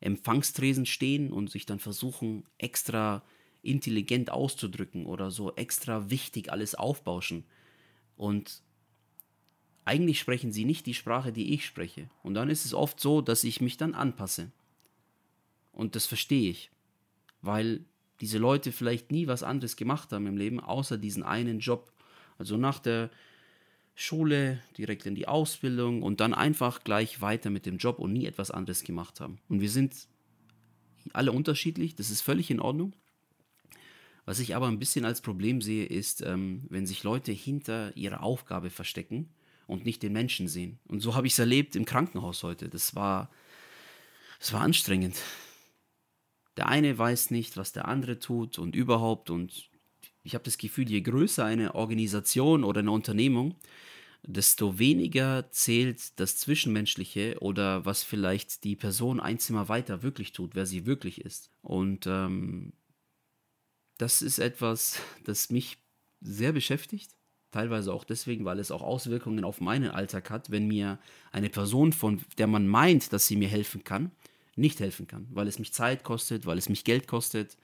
Empfangstresen 0.00 0.86
stehen 0.86 1.32
und 1.32 1.50
sich 1.50 1.64
dann 1.66 1.78
versuchen, 1.78 2.44
extra 2.58 3.22
intelligent 3.62 4.30
auszudrücken 4.30 5.06
oder 5.06 5.30
so 5.30 5.54
extra 5.54 6.10
wichtig 6.10 6.52
alles 6.52 6.74
aufbauschen. 6.74 7.44
Und 8.16 8.62
eigentlich 9.84 10.18
sprechen 10.18 10.52
sie 10.52 10.64
nicht 10.64 10.86
die 10.86 10.94
Sprache, 10.94 11.32
die 11.32 11.54
ich 11.54 11.64
spreche. 11.64 12.08
Und 12.22 12.34
dann 12.34 12.50
ist 12.50 12.64
es 12.64 12.74
oft 12.74 13.00
so, 13.00 13.20
dass 13.20 13.44
ich 13.44 13.60
mich 13.60 13.76
dann 13.76 13.94
anpasse. 13.94 14.50
Und 15.74 15.96
das 15.96 16.06
verstehe 16.06 16.50
ich, 16.50 16.70
weil 17.42 17.84
diese 18.20 18.38
Leute 18.38 18.72
vielleicht 18.72 19.10
nie 19.10 19.26
was 19.26 19.42
anderes 19.42 19.76
gemacht 19.76 20.12
haben 20.12 20.26
im 20.26 20.36
Leben, 20.36 20.60
außer 20.60 20.98
diesen 20.98 21.22
einen 21.22 21.58
Job. 21.58 21.92
Also 22.38 22.56
nach 22.56 22.78
der 22.78 23.10
Schule 23.94 24.60
direkt 24.76 25.06
in 25.06 25.14
die 25.14 25.28
Ausbildung 25.28 26.02
und 26.02 26.20
dann 26.20 26.34
einfach 26.34 26.82
gleich 26.82 27.20
weiter 27.20 27.50
mit 27.50 27.66
dem 27.66 27.78
Job 27.78 27.98
und 27.98 28.12
nie 28.12 28.26
etwas 28.26 28.50
anderes 28.50 28.82
gemacht 28.82 29.20
haben. 29.20 29.38
Und 29.48 29.60
wir 29.60 29.70
sind 29.70 30.08
alle 31.12 31.32
unterschiedlich, 31.32 31.94
das 31.94 32.10
ist 32.10 32.22
völlig 32.22 32.50
in 32.50 32.60
Ordnung. 32.60 32.94
Was 34.24 34.38
ich 34.38 34.56
aber 34.56 34.68
ein 34.68 34.78
bisschen 34.78 35.04
als 35.04 35.20
Problem 35.20 35.60
sehe, 35.60 35.84
ist, 35.84 36.22
ähm, 36.22 36.64
wenn 36.70 36.86
sich 36.86 37.02
Leute 37.02 37.30
hinter 37.30 37.94
ihrer 37.96 38.22
Aufgabe 38.22 38.70
verstecken 38.70 39.28
und 39.66 39.84
nicht 39.84 40.02
den 40.02 40.14
Menschen 40.14 40.48
sehen. 40.48 40.78
Und 40.88 41.00
so 41.00 41.14
habe 41.14 41.26
ich 41.26 41.34
es 41.34 41.38
erlebt 41.38 41.76
im 41.76 41.84
Krankenhaus 41.84 42.42
heute. 42.42 42.68
Das 42.68 42.94
war, 42.94 43.30
das 44.38 44.52
war 44.52 44.62
anstrengend. 44.62 45.16
Der 46.56 46.68
eine 46.68 46.96
weiß 46.96 47.30
nicht, 47.30 47.56
was 47.56 47.72
der 47.72 47.88
andere 47.88 48.18
tut 48.18 48.58
und 48.58 48.76
überhaupt. 48.76 49.30
Und 49.30 49.70
ich 50.22 50.34
habe 50.34 50.44
das 50.44 50.58
Gefühl, 50.58 50.88
je 50.88 51.00
größer 51.00 51.44
eine 51.44 51.74
Organisation 51.74 52.64
oder 52.64 52.80
eine 52.80 52.90
Unternehmung, 52.90 53.56
desto 54.26 54.78
weniger 54.78 55.50
zählt 55.50 56.18
das 56.18 56.38
Zwischenmenschliche 56.38 57.36
oder 57.40 57.84
was 57.84 58.02
vielleicht 58.02 58.64
die 58.64 58.76
Person 58.76 59.20
ein 59.20 59.38
Zimmer 59.38 59.68
weiter 59.68 60.02
wirklich 60.02 60.32
tut, 60.32 60.54
wer 60.54 60.66
sie 60.66 60.86
wirklich 60.86 61.20
ist. 61.20 61.50
Und 61.60 62.06
ähm, 62.06 62.72
das 63.98 64.22
ist 64.22 64.38
etwas, 64.38 65.00
das 65.24 65.50
mich 65.50 65.78
sehr 66.20 66.52
beschäftigt, 66.52 67.10
teilweise 67.50 67.92
auch 67.92 68.04
deswegen, 68.04 68.44
weil 68.44 68.58
es 68.58 68.70
auch 68.70 68.82
Auswirkungen 68.82 69.44
auf 69.44 69.60
meinen 69.60 69.90
Alltag 69.90 70.30
hat, 70.30 70.50
wenn 70.50 70.66
mir 70.66 70.98
eine 71.30 71.50
Person, 71.50 71.92
von 71.92 72.22
der 72.38 72.46
man 72.46 72.66
meint, 72.66 73.12
dass 73.12 73.26
sie 73.26 73.36
mir 73.36 73.48
helfen 73.48 73.84
kann, 73.84 74.10
nicht 74.56 74.80
helfen 74.80 75.06
kann, 75.06 75.26
weil 75.30 75.48
es 75.48 75.58
mich 75.58 75.72
Zeit 75.72 76.04
kostet, 76.04 76.46
weil 76.46 76.58
es 76.58 76.68
mich 76.68 76.84
Geld 76.84 77.06
kostet, 77.06 77.56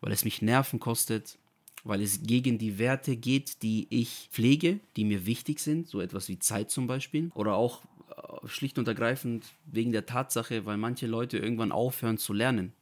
weil 0.00 0.12
es 0.12 0.24
mich 0.24 0.42
Nerven 0.42 0.80
kostet, 0.80 1.38
weil 1.84 2.02
es 2.02 2.22
gegen 2.22 2.58
die 2.58 2.78
Werte 2.78 3.16
geht, 3.16 3.62
die 3.62 3.86
ich 3.90 4.28
pflege, 4.30 4.80
die 4.96 5.04
mir 5.04 5.26
wichtig 5.26 5.60
sind, 5.60 5.88
so 5.88 6.00
etwas 6.00 6.28
wie 6.28 6.38
Zeit 6.38 6.70
zum 6.70 6.86
Beispiel, 6.86 7.30
oder 7.34 7.54
auch 7.54 7.82
äh, 8.10 8.46
schlicht 8.48 8.78
und 8.78 8.88
ergreifend 8.88 9.46
wegen 9.66 9.92
der 9.92 10.06
Tatsache, 10.06 10.66
weil 10.66 10.76
manche 10.76 11.06
Leute 11.06 11.38
irgendwann 11.38 11.72
aufhören 11.72 12.18
zu 12.18 12.32
lernen. 12.32 12.72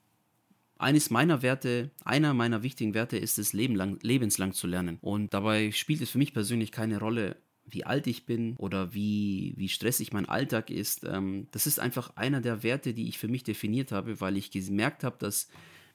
Eines 0.79 1.11
meiner 1.11 1.43
Werte, 1.43 1.91
einer 2.05 2.35
meiner 2.35 2.63
wichtigen 2.63 2.95
Werte 2.95 3.19
ist 3.19 3.39
es, 3.39 3.53
Leben 3.53 3.75
lang, 3.75 3.99
lebenslang 4.03 4.53
zu 4.53 4.69
lernen. 4.69 4.99
Und 5.01 5.35
dabei 5.35 5.73
spielt 5.73 6.01
es 6.01 6.11
für 6.11 6.19
mich 6.19 6.33
persönlich 6.33 6.71
keine 6.71 7.01
Rolle, 7.01 7.37
wie 7.71 7.85
alt 7.85 8.07
ich 8.07 8.27
bin 8.27 8.57
oder 8.57 8.95
wie, 8.95 9.55
wie 9.57 9.69
stressig 9.69 10.13
mein 10.13 10.27
Alltag 10.27 10.71
ist. 10.71 11.05
Ähm, 11.05 11.49
das 11.51 11.67
ist 11.67 11.81
einfach 11.81 12.17
einer 12.17 12.41
der 12.41 12.63
Werte, 12.63 12.95
die 12.95 13.09
ich 13.09 13.19
für 13.19 13.29
mich 13.29 13.45
definiert 13.45 13.93
habe, 13.93 14.21
weil 14.21 14.37
ich 14.37 14.51
gemerkt 14.51 15.05
habe, 15.05 15.17
dass 15.19 15.49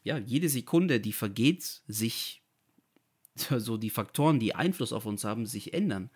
ja, 0.04 0.18
jede 0.18 0.50
Sekunde, 0.50 1.00
die 1.00 1.14
vergeht, 1.14 1.82
sich 1.88 2.42
so 3.58 3.78
die 3.78 3.90
Faktoren, 3.90 4.40
die 4.40 4.56
Einfluss 4.56 4.94
auf 4.94 5.06
uns 5.06 5.24
haben, 5.24 5.46
sich 5.46 5.74
ändern. 5.74 6.10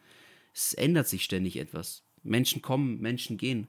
Es 0.54 0.74
ändert 0.74 1.08
sich 1.08 1.24
ständig 1.24 1.58
etwas. 1.58 2.04
Menschen 2.24 2.62
kommen, 2.62 3.00
Menschen 3.00 3.38
gehen. 3.38 3.68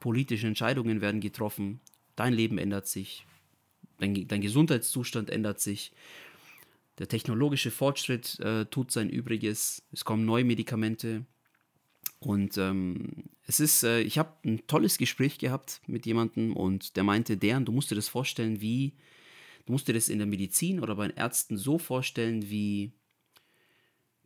Politische 0.00 0.46
Entscheidungen 0.46 1.00
werden 1.00 1.20
getroffen. 1.20 1.80
Dein 2.16 2.32
Leben 2.32 2.58
ändert 2.58 2.86
sich 2.86 3.24
dein, 4.02 4.28
dein 4.28 4.40
Gesundheitszustand 4.40 5.30
ändert 5.30 5.60
sich, 5.60 5.92
der 6.98 7.08
technologische 7.08 7.70
Fortschritt 7.70 8.38
äh, 8.40 8.66
tut 8.66 8.90
sein 8.90 9.08
Übriges, 9.08 9.82
es 9.92 10.04
kommen 10.04 10.24
neue 10.24 10.44
Medikamente. 10.44 11.26
Und 12.18 12.56
ähm, 12.56 13.24
es 13.46 13.58
ist, 13.58 13.82
äh, 13.82 14.00
ich 14.00 14.18
habe 14.18 14.36
ein 14.44 14.66
tolles 14.66 14.98
Gespräch 14.98 15.38
gehabt 15.38 15.80
mit 15.86 16.06
jemandem 16.06 16.54
und 16.54 16.96
der 16.96 17.02
meinte, 17.02 17.36
deren, 17.36 17.64
du 17.64 17.72
musst 17.72 17.90
dir 17.90 17.96
das 17.96 18.08
vorstellen, 18.08 18.60
wie, 18.60 18.96
du 19.66 19.72
musst 19.72 19.88
dir 19.88 19.94
das 19.94 20.08
in 20.08 20.18
der 20.18 20.26
Medizin 20.26 20.80
oder 20.80 20.94
bei 20.94 21.08
den 21.08 21.16
Ärzten 21.16 21.56
so 21.56 21.78
vorstellen, 21.78 22.48
wie 22.48 22.92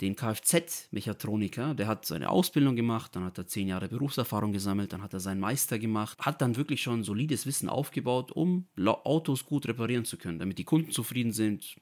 den 0.03 0.15
Kfz-Mechatroniker, 0.15 1.75
der 1.75 1.87
hat 1.87 2.05
seine 2.05 2.29
Ausbildung 2.29 2.77
gemacht, 2.77 3.17
dann 3.17 3.25
hat 3.25 3.39
er 3.39 3.47
zehn 3.47 3.69
Jahre 3.69 3.89
Berufserfahrung 3.89 4.53
gesammelt, 4.53 4.93
dann 4.93 5.03
hat 5.03 5.15
er 5.15 5.21
seinen 5.21 5.41
Meister 5.41 5.79
gemacht, 5.79 6.19
hat 6.19 6.43
dann 6.43 6.57
wirklich 6.57 6.83
schon 6.83 7.03
solides 7.03 7.47
Wissen 7.47 7.71
aufgebaut, 7.71 8.31
um 8.31 8.69
Autos 8.77 9.47
gut 9.47 9.67
reparieren 9.67 10.05
zu 10.05 10.19
können, 10.19 10.39
damit 10.39 10.59
die 10.59 10.65
Kunden 10.65 10.91
zufrieden 10.91 11.33
sind, 11.33 11.77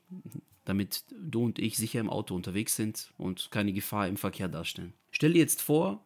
damit 0.65 1.05
du 1.11 1.45
und 1.45 1.59
ich 1.59 1.77
sicher 1.77 2.01
im 2.01 2.11
Auto 2.11 2.35
unterwegs 2.35 2.77
sind 2.77 3.13
und 3.19 3.51
keine 3.51 3.73
Gefahr 3.73 4.09
im 4.09 4.17
Verkehr 4.17 4.49
darstellen. 4.49 4.93
Stell 5.11 5.33
dir 5.33 5.41
jetzt 5.41 5.63
vor, 5.63 6.05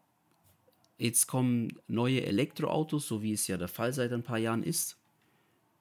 jetzt 0.99 1.27
kommen 1.27 1.79
neue 1.87 2.25
Elektroautos, 2.25 3.07
so 3.07 3.23
wie 3.23 3.33
es 3.33 3.47
ja 3.47 3.57
der 3.57 3.69
Fall 3.69 3.93
seit 3.93 4.13
ein 4.13 4.23
paar 4.23 4.39
Jahren 4.39 4.63
ist. 4.63 4.97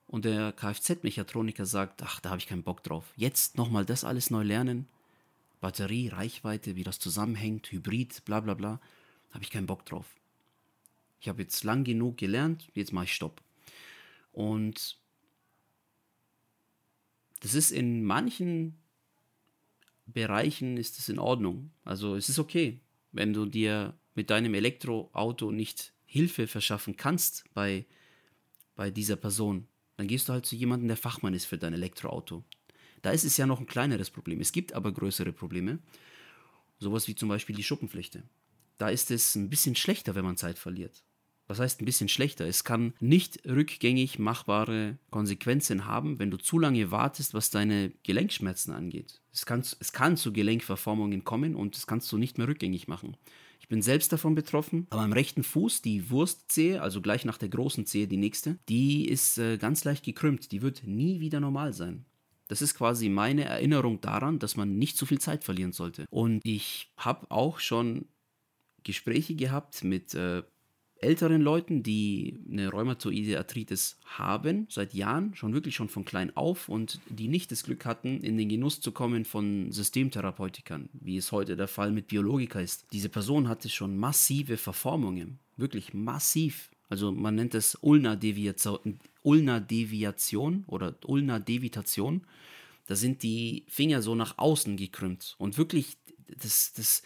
Und 0.08 0.26
der 0.26 0.54
Kfz-Mechatroniker 0.54 1.66
sagt, 1.66 2.02
ach, 2.04 2.20
da 2.22 2.30
habe 2.30 2.40
ich 2.40 2.48
keinen 2.48 2.64
Bock 2.64 2.84
drauf. 2.84 3.12
Jetzt 3.18 3.58
nochmal 3.58 3.86
das 3.86 4.04
alles 4.04 4.30
neu 4.30 4.44
lernen 4.44 4.88
Batterie, 5.60 6.10
Reichweite, 6.10 6.76
wie 6.76 6.84
das 6.84 7.00
zusammenhängt, 7.00 7.72
Hybrid, 7.72 8.24
bla 8.26 8.40
bla 8.40 8.54
bla, 8.54 8.80
habe 9.32 9.44
ich 9.44 9.50
keinen 9.50 9.66
Bock 9.66 9.86
drauf. 9.86 10.06
Ich 11.20 11.28
habe 11.28 11.42
jetzt 11.42 11.64
lang 11.64 11.84
genug 11.84 12.18
gelernt, 12.18 12.70
jetzt 12.74 12.94
mache 12.94 13.06
ich 13.06 13.14
Stopp. 13.14 13.42
Und 14.34 14.98
das 17.40 17.54
ist 17.54 17.72
in 17.72 18.04
manchen 18.04 18.78
Bereichen 20.06 20.78
ist 20.78 20.98
es 21.00 21.10
in 21.10 21.20
Ordnung. 21.20 21.72
Also 21.84 22.16
es 22.16 22.30
ist 22.30 22.40
okay, 22.40 22.80
wenn 23.12 23.34
du 23.34 23.46
dir 23.46 23.94
mit 24.16 24.30
deinem 24.30 24.54
Elektroauto 24.54 25.52
nicht 25.52 25.94
Hilfe 26.06 26.48
verschaffen 26.48 26.96
kannst 26.96 27.44
bei, 27.54 27.86
bei 28.76 28.90
dieser 28.90 29.18
Person, 29.18 29.68
dann 29.98 30.08
gehst 30.08 30.30
du 30.30 30.34
halt 30.34 30.46
zu 30.46 30.56
jemandem, 30.56 30.88
der 30.88 30.98
Fachmann 30.98 31.34
ist 31.34 31.46
für 31.46 31.58
dein 31.58 31.74
Elektroauto. 31.74 32.44
Da 33.02 33.12
ist 33.12 33.26
es 33.26 33.38
ja 33.38 33.46
noch 33.46 33.60
ein 33.60 33.68
kleineres 33.68 34.10
Problem. 34.10 34.40
Es 34.40 34.52
gibt 34.52 34.74
aber 34.74 34.92
größere 34.92 35.34
Probleme. 35.34 35.80
Sowas 36.80 37.08
wie 37.08 37.16
zum 37.16 37.30
Beispiel 37.30 37.56
die 37.56 37.64
Schuppenflechte. 37.64 38.24
Da 38.78 38.90
ist 38.90 39.12
es 39.12 39.36
ein 39.36 39.50
bisschen 39.50 39.76
schlechter, 39.76 40.16
wenn 40.16 40.26
man 40.26 40.38
Zeit 40.38 40.58
verliert. 40.58 41.04
Was 41.48 41.60
heißt 41.60 41.82
ein 41.82 41.86
bisschen 41.86 42.10
schlechter? 42.10 42.46
Es 42.46 42.64
kann 42.64 42.94
nicht 43.00 43.40
rückgängig 43.48 44.20
machbare 44.20 44.98
Konsequenzen 45.12 45.86
haben, 45.86 46.20
wenn 46.20 46.30
du 46.30 46.38
zu 46.38 46.60
lange 46.60 46.92
wartest, 46.92 47.34
was 47.34 47.50
deine 47.50 47.92
Gelenkschmerzen 48.04 48.74
angeht. 48.74 49.22
Es 49.32 49.46
kann, 49.46 49.62
es 49.62 49.94
kann 49.94 50.18
zu 50.18 50.34
Gelenkverformungen 50.34 51.24
kommen 51.24 51.56
und 51.56 51.76
das 51.76 51.88
kannst 51.88 52.12
du 52.12 52.18
nicht 52.18 52.38
mehr 52.38 52.48
rückgängig 52.48 52.88
machen. 52.88 53.16
Ich 53.60 53.70
bin 53.70 53.82
selbst 53.82 54.14
davon 54.14 54.36
betroffen, 54.36 54.88
aber 54.90 55.02
am 55.02 55.12
rechten 55.14 55.44
Fuß, 55.44 55.82
die 55.82 56.10
Wurstzehe, 56.10 56.82
also 56.82 57.02
gleich 57.02 57.26
nach 57.26 57.38
der 57.38 57.50
großen 57.50 57.86
Zehe 57.86 58.08
die 58.08 58.18
nächste, 58.18 58.58
die 58.70 59.08
ist 59.08 59.38
äh, 59.38 59.58
ganz 59.58 59.84
leicht 59.84 60.06
gekrümmt. 60.06 60.52
Die 60.52 60.62
wird 60.62 60.84
nie 60.86 61.20
wieder 61.20 61.40
normal 61.40 61.74
sein. 61.74 62.06
Das 62.48 62.62
ist 62.62 62.76
quasi 62.76 63.10
meine 63.10 63.44
Erinnerung 63.44 64.00
daran, 64.00 64.40
dass 64.40 64.56
man 64.56 64.78
nicht 64.78 64.98
zu 64.98 65.06
viel 65.06 65.20
Zeit 65.20 65.44
verlieren 65.44 65.74
sollte. 65.74 66.06
Und 66.10 66.40
ich 66.46 66.94
habe 66.96 67.30
auch 67.30 67.60
schon 67.60 68.06
Gespräche 68.84 69.36
gehabt 69.36 69.84
mit 69.84 70.14
äh, 70.14 70.44
älteren 71.02 71.42
Leuten, 71.42 71.84
die 71.84 72.40
eine 72.50 72.70
rheumatoide 72.70 73.38
Arthritis 73.38 73.98
haben, 74.06 74.68
seit 74.70 74.94
Jahren, 74.94 75.36
schon 75.36 75.54
wirklich 75.54 75.76
schon 75.76 75.90
von 75.90 76.06
klein 76.06 76.36
auf 76.36 76.70
und 76.70 77.00
die 77.10 77.28
nicht 77.28 77.52
das 77.52 77.64
Glück 77.64 77.86
hatten, 77.86 78.22
in 78.22 78.38
den 78.38 78.50
Genuss 78.50 78.82
zu 78.82 78.92
kommen 78.92 79.26
von 79.26 79.72
Systemtherapeutikern, 79.72 80.90
wie 80.94 81.18
es 81.18 81.32
heute 81.32 81.56
der 81.56 81.68
Fall 81.68 81.92
mit 81.92 82.08
Biologika 82.08 82.60
ist. 82.60 82.88
Diese 82.92 83.10
Person 83.10 83.48
hatte 83.48 83.70
schon 83.70 83.98
massive 83.98 84.58
Verformungen, 84.58 85.40
wirklich 85.56 85.94
massiv. 85.94 86.72
Also 86.90 87.12
man 87.12 87.36
nennt 87.36 87.54
es 87.54 87.78
Ulna-Deviation 87.82 89.00
Ulna-Deviation 89.28 90.64
oder 90.68 90.96
Ulna-Devitation. 91.06 92.22
Da 92.86 92.96
sind 92.96 93.24
die 93.24 93.66
Finger 93.68 94.02
so 94.02 94.16
nach 94.16 94.38
außen 94.38 94.78
gekrümmt. 94.78 95.36
Und 95.38 95.58
wirklich, 95.58 95.98
das, 96.42 96.72
das, 96.72 97.04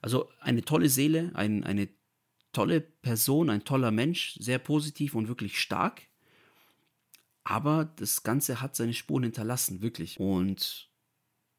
also 0.00 0.28
eine 0.40 0.62
tolle 0.62 0.88
Seele, 0.88 1.30
ein, 1.34 1.62
eine 1.62 1.88
tolle 2.52 2.80
Person, 2.80 3.50
ein 3.50 3.64
toller 3.64 3.90
Mensch, 3.90 4.36
sehr 4.38 4.58
positiv 4.58 5.14
und 5.14 5.28
wirklich 5.28 5.60
stark. 5.60 6.02
Aber 7.44 7.92
das 7.96 8.22
Ganze 8.22 8.60
hat 8.60 8.76
seine 8.76 8.94
Spuren 8.94 9.24
hinterlassen, 9.24 9.82
wirklich. 9.82 10.20
Und 10.20 10.88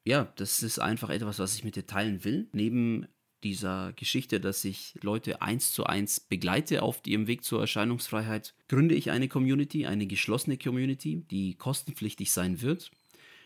ja, 0.05 0.31
das 0.35 0.63
ist 0.63 0.79
einfach 0.79 1.09
etwas, 1.09 1.39
was 1.39 1.55
ich 1.55 1.63
mit 1.63 1.75
dir 1.75 1.85
teilen 1.85 2.23
will. 2.23 2.47
Neben 2.53 3.07
dieser 3.43 3.93
Geschichte, 3.93 4.39
dass 4.39 4.63
ich 4.63 4.95
Leute 5.01 5.41
eins 5.41 5.71
zu 5.71 5.85
eins 5.85 6.19
begleite 6.19 6.81
auf 6.81 7.01
ihrem 7.05 7.27
Weg 7.27 7.43
zur 7.43 7.61
Erscheinungsfreiheit, 7.61 8.55
gründe 8.69 8.95
ich 8.95 9.11
eine 9.11 9.27
Community, 9.27 9.85
eine 9.85 10.07
geschlossene 10.07 10.57
Community, 10.57 11.25
die 11.29 11.55
kostenpflichtig 11.55 12.31
sein 12.31 12.61
wird, 12.61 12.91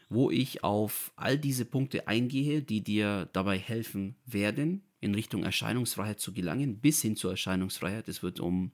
wo 0.09 0.29
ich 0.29 0.63
auf 0.63 1.11
all 1.15 1.37
diese 1.37 1.65
Punkte 1.65 2.07
eingehe, 2.07 2.61
die 2.61 2.83
dir 2.83 3.29
dabei 3.33 3.57
helfen 3.57 4.15
werden, 4.25 4.83
in 4.99 5.15
Richtung 5.15 5.43
Erscheinungsfreiheit 5.43 6.19
zu 6.19 6.33
gelangen, 6.33 6.79
bis 6.79 7.01
hin 7.01 7.15
zur 7.15 7.31
Erscheinungsfreiheit. 7.31 8.07
Es 8.07 8.23
wird 8.23 8.39
um 8.39 8.71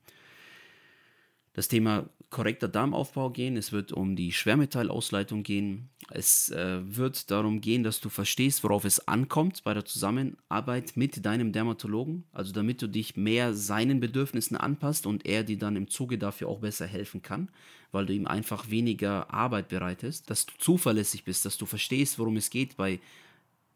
das 1.53 1.67
Thema 1.67 2.09
korrekter 2.31 2.67
Darmaufbau 2.67 3.29
gehen, 3.29 3.57
es 3.57 3.71
wird 3.71 3.91
um 3.91 4.15
die 4.15 4.31
Schwermetallausleitung 4.31 5.43
gehen, 5.43 5.89
es 6.09 6.49
äh, 6.49 6.79
wird 6.83 7.29
darum 7.29 7.62
gehen, 7.62 7.83
dass 7.83 8.01
du 8.01 8.09
verstehst, 8.09 8.63
worauf 8.63 8.86
es 8.86 9.07
ankommt 9.07 9.63
bei 9.63 9.75
der 9.75 9.86
Zusammenarbeit 9.86 10.97
mit 10.97 11.23
deinem 11.25 11.51
Dermatologen, 11.51 12.23
also 12.31 12.51
damit 12.51 12.81
du 12.81 12.88
dich 12.88 13.15
mehr 13.15 13.53
seinen 13.53 13.99
Bedürfnissen 13.99 14.57
anpasst 14.57 15.05
und 15.05 15.27
er 15.27 15.43
dir 15.43 15.59
dann 15.59 15.75
im 15.75 15.88
Zuge 15.88 16.17
dafür 16.17 16.49
auch 16.49 16.59
besser 16.59 16.88
helfen 16.88 17.21
kann, 17.21 17.49
weil 17.91 18.07
du 18.07 18.13
ihm 18.13 18.25
einfach 18.25 18.71
weniger 18.71 19.31
Arbeit 19.31 19.67
bereitest, 19.67 20.31
dass 20.31 20.47
du 20.47 20.53
zuverlässig 20.57 21.23
bist, 21.23 21.45
dass 21.45 21.59
du 21.59 21.67
verstehst, 21.67 22.17
worum 22.17 22.36
es 22.36 22.49
geht 22.49 22.77
bei 22.77 22.99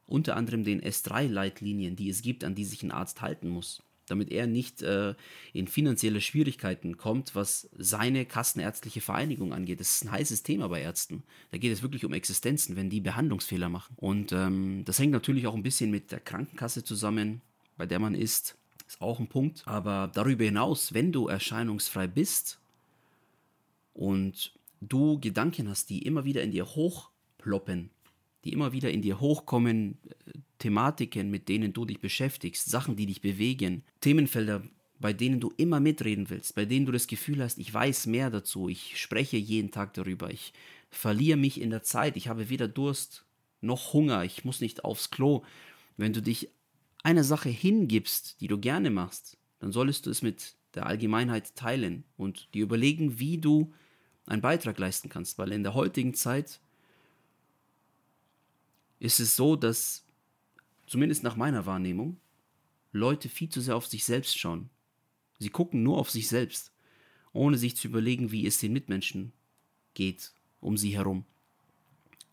unter 0.07 0.35
anderem 0.35 0.63
den 0.63 0.81
S3-Leitlinien, 0.81 1.95
die 1.95 2.09
es 2.09 2.21
gibt, 2.21 2.43
an 2.43 2.55
die 2.55 2.65
sich 2.65 2.81
ein 2.83 2.91
Arzt 2.91 3.21
halten 3.21 3.49
muss 3.49 3.83
damit 4.07 4.31
er 4.31 4.47
nicht 4.47 4.81
äh, 4.81 5.13
in 5.53 5.67
finanzielle 5.67 6.21
Schwierigkeiten 6.21 6.97
kommt, 6.97 7.35
was 7.35 7.69
seine 7.77 8.25
kassenärztliche 8.25 9.01
Vereinigung 9.01 9.53
angeht. 9.53 9.79
Das 9.79 9.95
ist 9.95 10.05
ein 10.05 10.11
heißes 10.11 10.43
Thema 10.43 10.69
bei 10.69 10.81
Ärzten. 10.81 11.23
Da 11.51 11.57
geht 11.57 11.71
es 11.71 11.81
wirklich 11.81 12.05
um 12.05 12.13
Existenzen, 12.13 12.75
wenn 12.75 12.89
die 12.89 13.01
Behandlungsfehler 13.01 13.69
machen. 13.69 13.93
Und 13.97 14.31
ähm, 14.31 14.83
das 14.85 14.99
hängt 14.99 15.11
natürlich 15.11 15.47
auch 15.47 15.55
ein 15.55 15.63
bisschen 15.63 15.91
mit 15.91 16.11
der 16.11 16.19
Krankenkasse 16.19 16.83
zusammen, 16.83 17.41
bei 17.77 17.85
der 17.85 17.99
man 17.99 18.15
ist. 18.15 18.57
Ist 18.87 19.01
auch 19.01 19.19
ein 19.19 19.27
Punkt. 19.27 19.63
Aber 19.65 20.09
darüber 20.13 20.45
hinaus, 20.45 20.93
wenn 20.93 21.11
du 21.11 21.27
erscheinungsfrei 21.27 22.07
bist 22.07 22.59
und 23.93 24.53
du 24.79 25.19
Gedanken 25.19 25.67
hast, 25.67 25.89
die 25.89 26.03
immer 26.03 26.23
wieder 26.23 26.41
in 26.41 26.51
dir 26.51 26.65
hochploppen, 26.65 27.89
die 28.47 28.53
immer 28.53 28.71
wieder 28.71 28.89
in 28.89 29.01
dir 29.01 29.19
hochkommen, 29.19 29.97
äh, 30.07 30.31
Thematiken, 30.59 31.29
mit 31.29 31.49
denen 31.49 31.73
du 31.73 31.85
dich 31.85 31.99
beschäftigst, 31.99 32.69
Sachen, 32.69 32.95
die 32.95 33.05
dich 33.05 33.21
bewegen, 33.21 33.83
Themenfelder, 34.01 34.63
bei 34.99 35.13
denen 35.13 35.39
du 35.39 35.53
immer 35.57 35.79
mitreden 35.79 36.29
willst, 36.29 36.55
bei 36.55 36.65
denen 36.65 36.85
du 36.85 36.91
das 36.91 37.07
Gefühl 37.07 37.43
hast, 37.43 37.59
ich 37.59 37.71
weiß 37.71 38.07
mehr 38.07 38.31
dazu, 38.31 38.69
ich 38.69 38.99
spreche 38.99 39.37
jeden 39.37 39.69
Tag 39.69 39.93
darüber, 39.93 40.31
ich 40.31 40.53
verliere 40.89 41.37
mich 41.37 41.61
in 41.61 41.69
der 41.69 41.83
Zeit, 41.83 42.17
ich 42.17 42.29
habe 42.29 42.49
weder 42.49 42.67
Durst 42.67 43.25
noch 43.61 43.93
Hunger, 43.93 44.23
ich 44.23 44.45
muss 44.45 44.61
nicht 44.61 44.83
aufs 44.83 45.11
Klo. 45.11 45.43
Wenn 45.97 46.13
du 46.13 46.21
dich 46.21 46.49
einer 47.03 47.23
Sache 47.23 47.49
hingibst, 47.49 48.39
die 48.41 48.47
du 48.47 48.57
gerne 48.57 48.89
machst, 48.89 49.37
dann 49.59 49.71
solltest 49.71 50.05
du 50.05 50.09
es 50.09 50.21
mit 50.21 50.55
der 50.73 50.85
Allgemeinheit 50.85 51.55
teilen 51.55 52.05
und 52.15 52.53
dir 52.53 52.63
überlegen, 52.63 53.19
wie 53.19 53.37
du 53.37 53.73
einen 54.25 54.41
Beitrag 54.41 54.79
leisten 54.79 55.09
kannst, 55.09 55.37
weil 55.37 55.51
in 55.51 55.63
der 55.63 55.73
heutigen 55.73 56.13
Zeit 56.13 56.59
ist 58.99 59.19
es 59.19 59.35
so, 59.35 59.55
dass 59.55 60.05
zumindest 60.87 61.23
nach 61.23 61.35
meiner 61.35 61.65
Wahrnehmung 61.65 62.17
Leute 62.91 63.29
viel 63.29 63.49
zu 63.49 63.61
sehr 63.61 63.75
auf 63.75 63.87
sich 63.87 64.05
selbst 64.05 64.37
schauen. 64.37 64.69
Sie 65.39 65.49
gucken 65.49 65.83
nur 65.83 65.97
auf 65.97 66.09
sich 66.09 66.27
selbst, 66.27 66.71
ohne 67.33 67.57
sich 67.57 67.75
zu 67.75 67.87
überlegen, 67.87 68.31
wie 68.31 68.47
es 68.47 68.57
den 68.59 68.73
Mitmenschen 68.73 69.33
geht 69.93 70.31
um 70.59 70.77
sie 70.77 70.95
herum. 70.95 71.25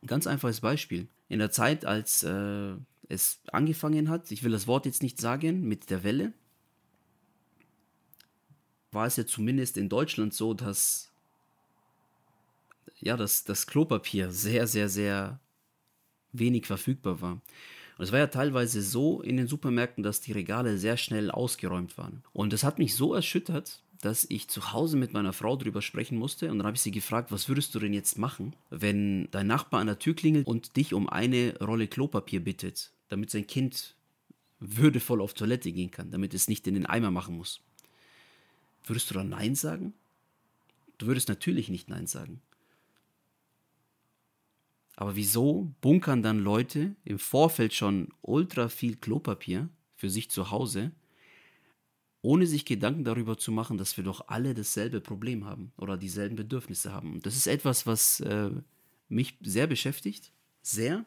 Ein 0.02 0.06
ganz 0.06 0.26
einfaches 0.26 0.60
Beispiel. 0.60 1.08
In 1.28 1.38
der 1.38 1.50
Zeit, 1.50 1.84
als 1.84 2.22
äh, 2.22 2.74
es 3.08 3.40
angefangen 3.52 4.08
hat, 4.08 4.30
ich 4.30 4.42
will 4.42 4.52
das 4.52 4.66
Wort 4.66 4.86
jetzt 4.86 5.02
nicht 5.02 5.20
sagen, 5.20 5.62
mit 5.62 5.90
der 5.90 6.04
Welle, 6.04 6.32
war 8.92 9.06
es 9.06 9.16
ja 9.16 9.26
zumindest 9.26 9.76
in 9.76 9.88
Deutschland 9.88 10.32
so, 10.34 10.54
dass 10.54 11.10
ja, 13.00 13.16
dass 13.16 13.44
das 13.44 13.66
Klopapier 13.66 14.30
sehr, 14.30 14.66
sehr, 14.66 14.88
sehr 14.88 15.40
wenig 16.34 16.66
verfügbar 16.66 17.20
war. 17.20 17.40
Und 17.96 18.04
es 18.04 18.12
war 18.12 18.18
ja 18.18 18.26
teilweise 18.26 18.82
so 18.82 19.22
in 19.22 19.36
den 19.36 19.46
Supermärkten, 19.46 20.02
dass 20.02 20.20
die 20.20 20.32
Regale 20.32 20.78
sehr 20.78 20.96
schnell 20.96 21.30
ausgeräumt 21.30 21.96
waren. 21.96 22.22
Und 22.32 22.52
das 22.52 22.64
hat 22.64 22.78
mich 22.78 22.94
so 22.94 23.14
erschüttert, 23.14 23.80
dass 24.00 24.26
ich 24.28 24.48
zu 24.48 24.72
Hause 24.72 24.96
mit 24.96 25.12
meiner 25.12 25.32
Frau 25.32 25.56
darüber 25.56 25.80
sprechen 25.80 26.18
musste. 26.18 26.50
Und 26.50 26.58
dann 26.58 26.66
habe 26.66 26.76
ich 26.76 26.82
sie 26.82 26.90
gefragt, 26.90 27.32
was 27.32 27.48
würdest 27.48 27.74
du 27.74 27.78
denn 27.78 27.94
jetzt 27.94 28.18
machen, 28.18 28.54
wenn 28.70 29.30
dein 29.30 29.46
Nachbar 29.46 29.80
an 29.80 29.86
der 29.86 29.98
Tür 29.98 30.14
klingelt 30.14 30.46
und 30.46 30.76
dich 30.76 30.92
um 30.92 31.08
eine 31.08 31.56
Rolle 31.60 31.86
Klopapier 31.86 32.40
bittet, 32.40 32.90
damit 33.08 33.30
sein 33.30 33.46
Kind 33.46 33.94
würdevoll 34.60 35.20
auf 35.20 35.34
Toilette 35.34 35.72
gehen 35.72 35.90
kann, 35.90 36.10
damit 36.10 36.34
es 36.34 36.48
nicht 36.48 36.66
in 36.66 36.74
den 36.74 36.86
Eimer 36.86 37.10
machen 37.10 37.36
muss? 37.36 37.60
Würdest 38.84 39.08
du 39.10 39.14
dann 39.14 39.30
Nein 39.30 39.54
sagen? 39.54 39.94
Du 40.98 41.06
würdest 41.06 41.28
natürlich 41.28 41.68
nicht 41.68 41.88
Nein 41.88 42.06
sagen. 42.06 42.40
Aber 44.96 45.16
wieso 45.16 45.74
bunkern 45.80 46.22
dann 46.22 46.38
Leute 46.38 46.94
im 47.04 47.18
Vorfeld 47.18 47.74
schon 47.74 48.08
ultra 48.22 48.68
viel 48.68 48.96
Klopapier 48.96 49.68
für 49.96 50.08
sich 50.08 50.30
zu 50.30 50.50
Hause, 50.50 50.92
ohne 52.22 52.46
sich 52.46 52.64
Gedanken 52.64 53.04
darüber 53.04 53.36
zu 53.36 53.52
machen, 53.52 53.76
dass 53.76 53.96
wir 53.96 54.04
doch 54.04 54.28
alle 54.28 54.54
dasselbe 54.54 55.00
Problem 55.00 55.44
haben 55.44 55.72
oder 55.76 55.96
dieselben 55.96 56.36
Bedürfnisse 56.36 56.92
haben? 56.92 57.14
Und 57.14 57.26
das 57.26 57.36
ist 57.36 57.46
etwas, 57.46 57.86
was 57.86 58.20
äh, 58.20 58.50
mich 59.08 59.36
sehr 59.42 59.66
beschäftigt, 59.66 60.32
sehr. 60.62 61.04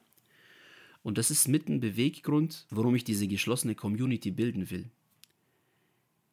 Und 1.02 1.18
das 1.18 1.32
ist 1.32 1.48
mit 1.48 1.70
ein 1.70 1.80
Beweggrund, 1.80 2.68
warum 2.70 2.94
ich 2.94 3.06
diese 3.06 3.28
geschlossene 3.28 3.74
Community 3.74 4.32
bilden 4.32 4.70
will. 4.70 4.92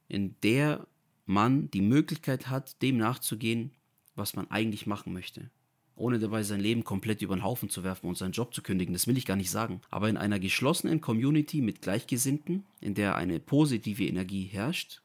In 0.08 0.34
der 0.42 0.86
man 1.24 1.70
die 1.70 1.80
Möglichkeit 1.80 2.48
hat, 2.48 2.82
dem 2.82 2.98
nachzugehen, 2.98 3.70
was 4.16 4.34
man 4.34 4.50
eigentlich 4.50 4.86
machen 4.86 5.12
möchte 5.12 5.50
ohne 5.96 6.18
dabei 6.18 6.42
sein 6.42 6.60
Leben 6.60 6.84
komplett 6.84 7.22
über 7.22 7.36
den 7.36 7.44
Haufen 7.44 7.68
zu 7.68 7.84
werfen 7.84 8.08
und 8.08 8.18
seinen 8.18 8.32
Job 8.32 8.54
zu 8.54 8.62
kündigen. 8.62 8.92
Das 8.92 9.06
will 9.06 9.16
ich 9.16 9.26
gar 9.26 9.36
nicht 9.36 9.50
sagen. 9.50 9.80
Aber 9.90 10.08
in 10.08 10.16
einer 10.16 10.40
geschlossenen 10.40 11.00
Community 11.00 11.60
mit 11.60 11.82
Gleichgesinnten, 11.82 12.64
in 12.80 12.94
der 12.94 13.16
eine 13.16 13.40
positive 13.40 14.04
Energie 14.04 14.44
herrscht, 14.44 15.02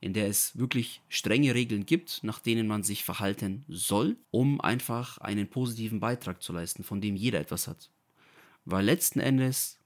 in 0.00 0.12
der 0.12 0.28
es 0.28 0.56
wirklich 0.58 1.02
strenge 1.08 1.54
Regeln 1.54 1.86
gibt, 1.86 2.22
nach 2.22 2.38
denen 2.38 2.66
man 2.66 2.82
sich 2.82 3.04
verhalten 3.04 3.64
soll, 3.68 4.16
um 4.30 4.60
einfach 4.60 5.18
einen 5.18 5.48
positiven 5.48 6.00
Beitrag 6.00 6.42
zu 6.42 6.52
leisten, 6.52 6.84
von 6.84 7.00
dem 7.00 7.16
jeder 7.16 7.40
etwas 7.40 7.66
hat. 7.66 7.90
Weil 8.64 8.84
letzten 8.84 9.20
Endes 9.20 9.78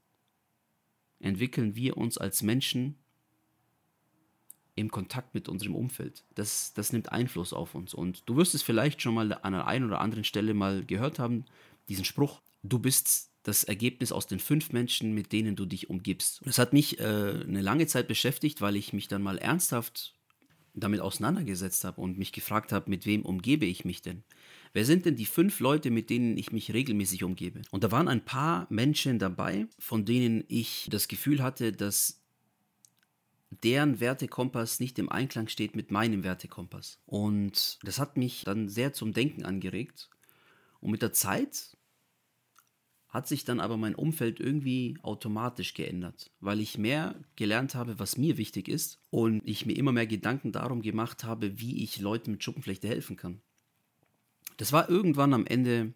entwickeln 1.19 1.75
wir 1.75 1.97
uns 1.97 2.17
als 2.17 2.43
Menschen 2.43 2.95
im 4.75 4.89
Kontakt 4.89 5.33
mit 5.33 5.49
unserem 5.49 5.75
Umfeld. 5.75 6.23
Das, 6.35 6.73
das 6.73 6.93
nimmt 6.93 7.11
Einfluss 7.11 7.53
auf 7.53 7.75
uns. 7.75 7.93
Und 7.93 8.23
du 8.27 8.35
wirst 8.37 8.55
es 8.55 8.63
vielleicht 8.63 9.01
schon 9.01 9.13
mal 9.13 9.33
an 9.33 9.53
der 9.53 9.67
einen 9.67 9.85
oder 9.85 10.01
anderen 10.01 10.23
Stelle 10.23 10.53
mal 10.53 10.83
gehört 10.85 11.19
haben, 11.19 11.45
diesen 11.89 12.05
Spruch, 12.05 12.41
du 12.63 12.79
bist 12.79 13.29
das 13.43 13.63
Ergebnis 13.65 14.11
aus 14.11 14.25
den 14.25 14.39
fünf 14.39 14.71
Menschen, 14.71 15.13
mit 15.13 15.31
denen 15.31 15.55
du 15.55 15.65
dich 15.65 15.89
umgibst. 15.89 16.41
Das 16.45 16.57
hat 16.57 16.73
mich 16.73 16.99
äh, 16.99 17.03
eine 17.03 17.61
lange 17.61 17.87
Zeit 17.87 18.07
beschäftigt, 18.07 18.61
weil 18.61 18.75
ich 18.75 18.93
mich 18.93 19.09
dann 19.09 19.21
mal 19.21 19.37
ernsthaft 19.37 20.15
damit 20.73 21.01
auseinandergesetzt 21.01 21.83
habe 21.83 22.01
und 22.01 22.17
mich 22.17 22.31
gefragt 22.31 22.71
habe, 22.71 22.89
mit 22.89 23.05
wem 23.05 23.23
umgebe 23.23 23.65
ich 23.65 23.85
mich 23.85 24.01
denn? 24.01 24.23
Wer 24.73 24.85
sind 24.85 25.05
denn 25.05 25.15
die 25.15 25.27
fünf 25.27 25.59
Leute, 25.59 25.91
mit 25.91 26.09
denen 26.09 26.35
ich 26.37 26.51
mich 26.51 26.73
regelmäßig 26.73 27.23
umgebe? 27.23 27.61
Und 27.69 27.83
da 27.83 27.91
waren 27.91 28.07
ein 28.07 28.25
paar 28.25 28.65
Menschen 28.71 29.19
dabei, 29.19 29.67
von 29.77 30.03
denen 30.03 30.43
ich 30.47 30.87
das 30.89 31.07
Gefühl 31.07 31.43
hatte, 31.43 31.73
dass 31.73 32.22
deren 33.61 33.99
Wertekompass 33.99 34.79
nicht 34.79 34.97
im 34.99 35.09
Einklang 35.09 35.47
steht 35.47 35.75
mit 35.75 35.91
meinem 35.91 36.23
Wertekompass. 36.23 36.99
Und 37.05 37.79
das 37.83 37.99
hat 37.99 38.17
mich 38.17 38.43
dann 38.45 38.69
sehr 38.69 38.93
zum 38.93 39.13
Denken 39.13 39.43
angeregt. 39.43 40.09
Und 40.79 40.91
mit 40.91 41.01
der 41.01 41.13
Zeit 41.13 41.77
hat 43.13 43.27
sich 43.27 43.45
dann 43.45 43.59
aber 43.59 43.77
mein 43.77 43.93
Umfeld 43.93 44.39
irgendwie 44.39 44.97
automatisch 45.03 45.75
geändert, 45.75 46.31
weil 46.39 46.59
ich 46.59 46.79
mehr 46.79 47.15
gelernt 47.35 47.75
habe, 47.75 47.99
was 47.99 48.17
mir 48.17 48.37
wichtig 48.37 48.67
ist 48.67 48.99
und 49.11 49.41
ich 49.45 49.67
mir 49.67 49.77
immer 49.77 49.91
mehr 49.91 50.07
Gedanken 50.07 50.51
darum 50.51 50.81
gemacht 50.81 51.23
habe, 51.23 51.59
wie 51.59 51.83
ich 51.83 51.99
Leuten 51.99 52.31
mit 52.31 52.43
Schuppenflechte 52.43 52.87
helfen 52.87 53.15
kann. 53.15 53.41
Das 54.57 54.71
war 54.71 54.89
irgendwann 54.89 55.33
am 55.35 55.45
Ende 55.45 55.93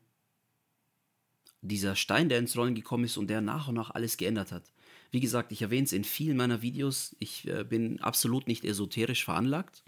dieser 1.62 1.96
Stein, 1.96 2.30
der 2.30 2.38
ins 2.38 2.56
Rollen 2.56 2.76
gekommen 2.76 3.06
ist 3.06 3.18
und 3.18 3.32
der 3.32 3.42
nach 3.42 3.68
und 3.68 3.76
nach 3.76 3.90
alles 3.90 4.18
geändert 4.18 4.52
hat. 4.52 4.72
Wie 5.12 5.20
gesagt, 5.20 5.52
ich 5.52 5.62
erwähne 5.62 5.86
es 5.86 5.94
in 5.94 6.04
vielen 6.04 6.38
meiner 6.38 6.62
Videos. 6.62 7.16
Ich 7.20 7.48
äh, 7.48 7.64
bin 7.64 8.00
absolut 8.02 8.48
nicht 8.48 8.66
esoterisch 8.66 9.26
veranlagt. 9.26 9.84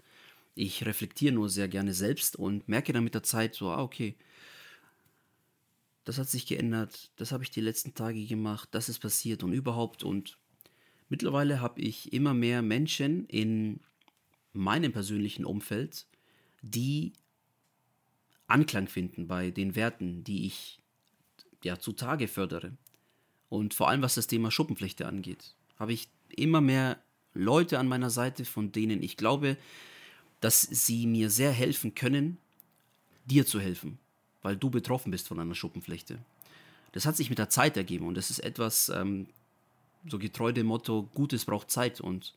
Ich 0.54 0.84
reflektiere 0.84 1.34
nur 1.34 1.48
sehr 1.48 1.68
gerne 1.68 1.94
selbst 1.94 2.36
und 2.36 2.68
merke 2.68 2.92
dann 2.92 3.04
mit 3.04 3.14
der 3.14 3.22
Zeit 3.22 3.54
so, 3.54 3.70
ah, 3.70 3.82
okay, 3.82 4.16
das 6.04 6.18
hat 6.18 6.28
sich 6.28 6.46
geändert, 6.46 7.10
das 7.16 7.30
habe 7.30 7.44
ich 7.44 7.50
die 7.50 7.60
letzten 7.60 7.94
Tage 7.94 8.24
gemacht, 8.26 8.68
das 8.72 8.88
ist 8.88 8.98
passiert 8.98 9.42
und 9.42 9.52
überhaupt. 9.52 10.02
Und 10.02 10.38
mittlerweile 11.08 11.60
habe 11.60 11.80
ich 11.80 12.12
immer 12.12 12.34
mehr 12.34 12.62
Menschen 12.62 13.26
in 13.26 13.80
meinem 14.52 14.92
persönlichen 14.92 15.44
Umfeld, 15.44 16.06
die 16.62 17.12
Anklang 18.46 18.88
finden 18.88 19.28
bei 19.28 19.50
den 19.50 19.76
Werten, 19.76 20.24
die 20.24 20.46
ich 20.46 20.80
ja 21.62 21.78
zutage 21.78 22.26
fördere. 22.26 22.76
Und 23.50 23.74
vor 23.74 23.90
allem 23.90 24.00
was 24.00 24.14
das 24.14 24.28
Thema 24.28 24.50
Schuppenflechte 24.50 25.06
angeht, 25.06 25.54
habe 25.78 25.92
ich 25.92 26.08
immer 26.30 26.62
mehr 26.62 26.98
Leute 27.34 27.78
an 27.78 27.88
meiner 27.88 28.08
Seite, 28.08 28.46
von 28.46 28.72
denen 28.72 29.02
ich 29.02 29.18
glaube, 29.18 29.58
dass 30.40 30.62
sie 30.62 31.06
mir 31.06 31.28
sehr 31.28 31.52
helfen 31.52 31.94
können, 31.94 32.38
dir 33.26 33.44
zu 33.44 33.60
helfen, 33.60 33.98
weil 34.40 34.56
du 34.56 34.70
betroffen 34.70 35.10
bist 35.10 35.28
von 35.28 35.38
einer 35.38 35.54
Schuppenflechte. 35.54 36.18
Das 36.92 37.06
hat 37.06 37.16
sich 37.16 37.28
mit 37.28 37.38
der 37.38 37.50
Zeit 37.50 37.76
ergeben 37.76 38.06
und 38.06 38.14
das 38.14 38.30
ist 38.30 38.38
etwas, 38.38 38.88
ähm, 38.88 39.26
so 40.08 40.18
getreu 40.18 40.52
dem 40.52 40.66
Motto, 40.66 41.08
Gutes 41.14 41.44
braucht 41.44 41.70
Zeit. 41.70 42.00
Und 42.00 42.34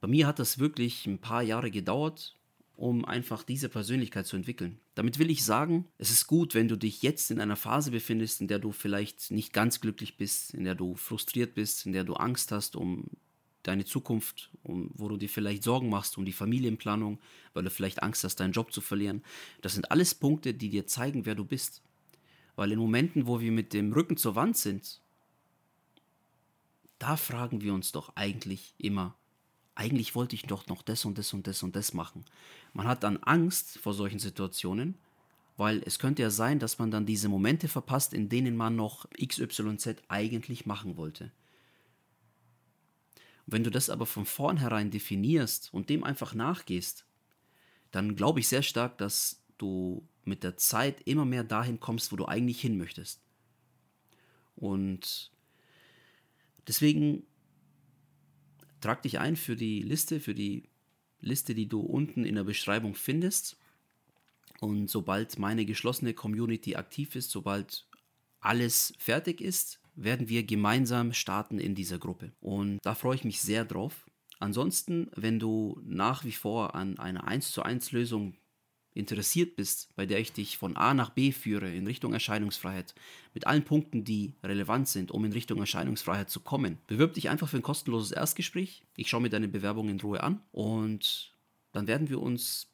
bei 0.00 0.08
mir 0.08 0.26
hat 0.26 0.38
das 0.38 0.58
wirklich 0.58 1.06
ein 1.06 1.18
paar 1.18 1.42
Jahre 1.42 1.70
gedauert, 1.70 2.34
um 2.76 3.04
einfach 3.04 3.42
diese 3.42 3.68
Persönlichkeit 3.68 4.26
zu 4.26 4.36
entwickeln. 4.36 4.78
Damit 4.94 5.18
will 5.18 5.30
ich 5.30 5.44
sagen, 5.44 5.86
es 5.98 6.10
ist 6.10 6.26
gut, 6.26 6.54
wenn 6.54 6.68
du 6.68 6.76
dich 6.76 7.02
jetzt 7.02 7.30
in 7.30 7.40
einer 7.40 7.56
Phase 7.56 7.90
befindest, 7.90 8.40
in 8.40 8.48
der 8.48 8.58
du 8.58 8.72
vielleicht 8.72 9.30
nicht 9.30 9.52
ganz 9.52 9.80
glücklich 9.80 10.16
bist, 10.16 10.54
in 10.54 10.64
der 10.64 10.74
du 10.74 10.96
frustriert 10.96 11.54
bist, 11.54 11.86
in 11.86 11.92
der 11.92 12.04
du 12.04 12.14
Angst 12.14 12.50
hast 12.52 12.76
um 12.76 13.08
deine 13.62 13.84
Zukunft, 13.84 14.50
um, 14.62 14.90
wo 14.94 15.08
du 15.08 15.16
dir 15.16 15.28
vielleicht 15.28 15.62
Sorgen 15.62 15.88
machst 15.88 16.18
um 16.18 16.24
die 16.24 16.32
Familienplanung, 16.32 17.20
weil 17.52 17.62
du 17.62 17.70
vielleicht 17.70 18.02
Angst 18.02 18.24
hast, 18.24 18.36
deinen 18.36 18.52
Job 18.52 18.72
zu 18.72 18.80
verlieren. 18.80 19.22
Das 19.60 19.74
sind 19.74 19.90
alles 19.90 20.14
Punkte, 20.14 20.54
die 20.54 20.68
dir 20.68 20.86
zeigen, 20.86 21.26
wer 21.26 21.34
du 21.34 21.44
bist. 21.44 21.82
Weil 22.56 22.72
in 22.72 22.78
Momenten, 22.78 23.26
wo 23.26 23.40
wir 23.40 23.52
mit 23.52 23.72
dem 23.72 23.92
Rücken 23.92 24.16
zur 24.16 24.34
Wand 24.34 24.56
sind, 24.56 25.00
da 26.98 27.16
fragen 27.16 27.62
wir 27.62 27.74
uns 27.74 27.92
doch 27.92 28.14
eigentlich 28.16 28.74
immer, 28.78 29.16
eigentlich 29.82 30.14
wollte 30.14 30.36
ich 30.36 30.44
doch 30.44 30.68
noch 30.68 30.82
das 30.82 31.04
und 31.04 31.18
das 31.18 31.32
und 31.32 31.46
das 31.46 31.62
und 31.64 31.74
das 31.74 31.92
machen. 31.92 32.24
Man 32.72 32.86
hat 32.86 33.02
dann 33.02 33.16
Angst 33.18 33.78
vor 33.78 33.94
solchen 33.94 34.20
Situationen, 34.20 34.96
weil 35.56 35.82
es 35.84 35.98
könnte 35.98 36.22
ja 36.22 36.30
sein, 36.30 36.60
dass 36.60 36.78
man 36.78 36.92
dann 36.92 37.04
diese 37.04 37.28
Momente 37.28 37.66
verpasst, 37.66 38.14
in 38.14 38.28
denen 38.28 38.56
man 38.56 38.76
noch 38.76 39.08
XYZ 39.20 39.96
eigentlich 40.08 40.66
machen 40.66 40.96
wollte. 40.96 41.32
wenn 43.46 43.64
du 43.64 43.70
das 43.70 43.90
aber 43.90 44.06
von 44.06 44.24
vornherein 44.24 44.90
definierst 44.90 45.74
und 45.74 45.90
dem 45.90 46.04
einfach 46.04 46.32
nachgehst, 46.32 47.04
dann 47.90 48.14
glaube 48.14 48.40
ich 48.40 48.48
sehr 48.48 48.62
stark, 48.62 48.98
dass 48.98 49.42
du 49.58 50.06
mit 50.24 50.44
der 50.44 50.56
Zeit 50.56 51.02
immer 51.06 51.24
mehr 51.24 51.44
dahin 51.44 51.80
kommst, 51.80 52.12
wo 52.12 52.16
du 52.16 52.26
eigentlich 52.26 52.60
hin 52.60 52.78
möchtest. 52.78 53.20
Und 54.54 55.32
deswegen 56.68 57.26
Trag 58.82 59.02
dich 59.02 59.18
ein 59.18 59.36
für 59.36 59.56
die 59.56 59.80
Liste, 59.80 60.20
für 60.20 60.34
die 60.34 60.68
Liste, 61.20 61.54
die 61.54 61.68
du 61.68 61.80
unten 61.80 62.24
in 62.24 62.34
der 62.34 62.44
Beschreibung 62.44 62.94
findest. 62.94 63.56
Und 64.60 64.90
sobald 64.90 65.38
meine 65.38 65.64
geschlossene 65.64 66.12
Community 66.12 66.76
aktiv 66.76 67.16
ist, 67.16 67.30
sobald 67.30 67.86
alles 68.40 68.92
fertig 68.98 69.40
ist, 69.40 69.80
werden 69.94 70.28
wir 70.28 70.44
gemeinsam 70.44 71.12
starten 71.12 71.58
in 71.58 71.74
dieser 71.74 71.98
Gruppe. 71.98 72.32
Und 72.40 72.78
da 72.82 72.94
freue 72.94 73.14
ich 73.14 73.24
mich 73.24 73.40
sehr 73.40 73.64
drauf. 73.64 74.06
Ansonsten, 74.40 75.10
wenn 75.14 75.38
du 75.38 75.80
nach 75.84 76.24
wie 76.24 76.32
vor 76.32 76.74
an 76.74 76.98
einer 76.98 77.26
1 77.26 77.52
zu 77.52 77.62
1 77.62 77.92
Lösung 77.92 78.34
interessiert 78.94 79.56
bist, 79.56 79.94
bei 79.96 80.06
der 80.06 80.20
ich 80.20 80.32
dich 80.32 80.58
von 80.58 80.76
A 80.76 80.94
nach 80.94 81.10
B 81.10 81.32
führe 81.32 81.72
in 81.72 81.86
Richtung 81.86 82.12
Erscheinungsfreiheit, 82.12 82.94
mit 83.34 83.46
allen 83.46 83.64
Punkten, 83.64 84.04
die 84.04 84.34
relevant 84.42 84.88
sind, 84.88 85.10
um 85.10 85.24
in 85.24 85.32
Richtung 85.32 85.58
Erscheinungsfreiheit 85.58 86.30
zu 86.30 86.40
kommen, 86.40 86.78
bewirb 86.86 87.14
dich 87.14 87.30
einfach 87.30 87.48
für 87.48 87.56
ein 87.56 87.62
kostenloses 87.62 88.12
Erstgespräch. 88.12 88.82
Ich 88.96 89.08
schaue 89.08 89.22
mir 89.22 89.30
deine 89.30 89.48
Bewerbung 89.48 89.88
in 89.88 90.00
Ruhe 90.00 90.22
an 90.22 90.40
und 90.52 91.34
dann 91.72 91.86
werden 91.86 92.10
wir 92.10 92.20
uns 92.20 92.68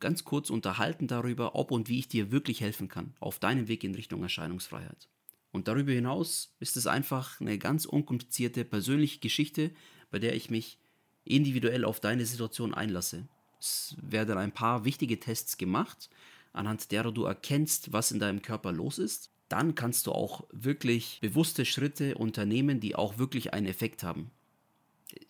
ganz 0.00 0.24
kurz 0.24 0.50
unterhalten 0.50 1.06
darüber, 1.06 1.54
ob 1.54 1.70
und 1.70 1.88
wie 1.88 1.98
ich 1.98 2.08
dir 2.08 2.30
wirklich 2.30 2.60
helfen 2.60 2.88
kann 2.88 3.14
auf 3.20 3.38
deinem 3.38 3.68
Weg 3.68 3.84
in 3.84 3.94
Richtung 3.94 4.22
Erscheinungsfreiheit. 4.22 5.08
Und 5.50 5.66
darüber 5.66 5.92
hinaus 5.92 6.54
ist 6.60 6.76
es 6.76 6.86
einfach 6.86 7.40
eine 7.40 7.58
ganz 7.58 7.84
unkomplizierte 7.84 8.64
persönliche 8.64 9.18
Geschichte, 9.18 9.72
bei 10.10 10.18
der 10.18 10.34
ich 10.34 10.50
mich 10.50 10.78
individuell 11.24 11.84
auf 11.84 12.00
deine 12.00 12.26
Situation 12.26 12.74
einlasse. 12.74 13.28
Es 13.60 13.96
werden 14.00 14.38
ein 14.38 14.52
paar 14.52 14.84
wichtige 14.84 15.18
Tests 15.18 15.58
gemacht, 15.58 16.10
anhand 16.52 16.90
derer 16.92 17.12
du 17.12 17.24
erkennst, 17.24 17.92
was 17.92 18.12
in 18.12 18.20
deinem 18.20 18.42
Körper 18.42 18.72
los 18.72 18.98
ist. 18.98 19.30
Dann 19.48 19.74
kannst 19.74 20.06
du 20.06 20.12
auch 20.12 20.46
wirklich 20.52 21.18
bewusste 21.20 21.64
Schritte 21.64 22.16
unternehmen, 22.16 22.80
die 22.80 22.94
auch 22.94 23.18
wirklich 23.18 23.54
einen 23.54 23.66
Effekt 23.66 24.02
haben. 24.02 24.30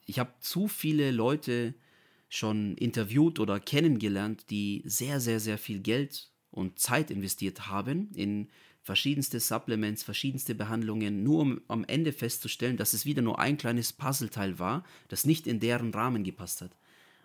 Ich 0.07 0.19
habe 0.19 0.33
zu 0.41 0.69
viele 0.69 1.11
Leute 1.11 1.75
schon 2.29 2.77
interviewt 2.77 3.39
oder 3.39 3.61
kennengelernt, 3.61 4.51
die 4.51 4.83
sehr, 4.85 5.21
sehr, 5.21 5.41
sehr 5.41 5.57
viel 5.57 5.81
Geld 5.81 6.31
und 6.51 6.79
Zeit 6.79 7.11
investiert 7.11 7.69
haben 7.69 8.11
in 8.15 8.49
verschiedenste 8.83 9.39
Supplements, 9.39 10.03
verschiedenste 10.03 10.55
Behandlungen, 10.55 11.23
nur 11.23 11.41
um 11.41 11.61
am 11.69 11.85
Ende 11.85 12.13
festzustellen, 12.13 12.77
dass 12.77 12.93
es 12.93 13.07
wieder 13.07 13.23
nur 13.23 13.39
ein 13.39 13.57
kleines 13.57 13.93
Puzzleteil 13.93 14.59
war, 14.59 14.85
das 15.09 15.25
nicht 15.25 15.47
in 15.47 15.61
deren 15.61 15.93
Rahmen 15.93 16.25
gepasst 16.25 16.61
hat 16.61 16.73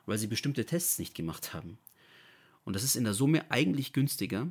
weil 0.05 0.17
sie 0.17 0.27
bestimmte 0.27 0.65
Tests 0.65 0.99
nicht 0.99 1.15
gemacht 1.15 1.53
haben. 1.53 1.77
Und 2.63 2.75
das 2.75 2.83
ist 2.83 2.95
in 2.95 3.03
der 3.03 3.13
Summe 3.13 3.49
eigentlich 3.51 3.93
günstiger, 3.93 4.47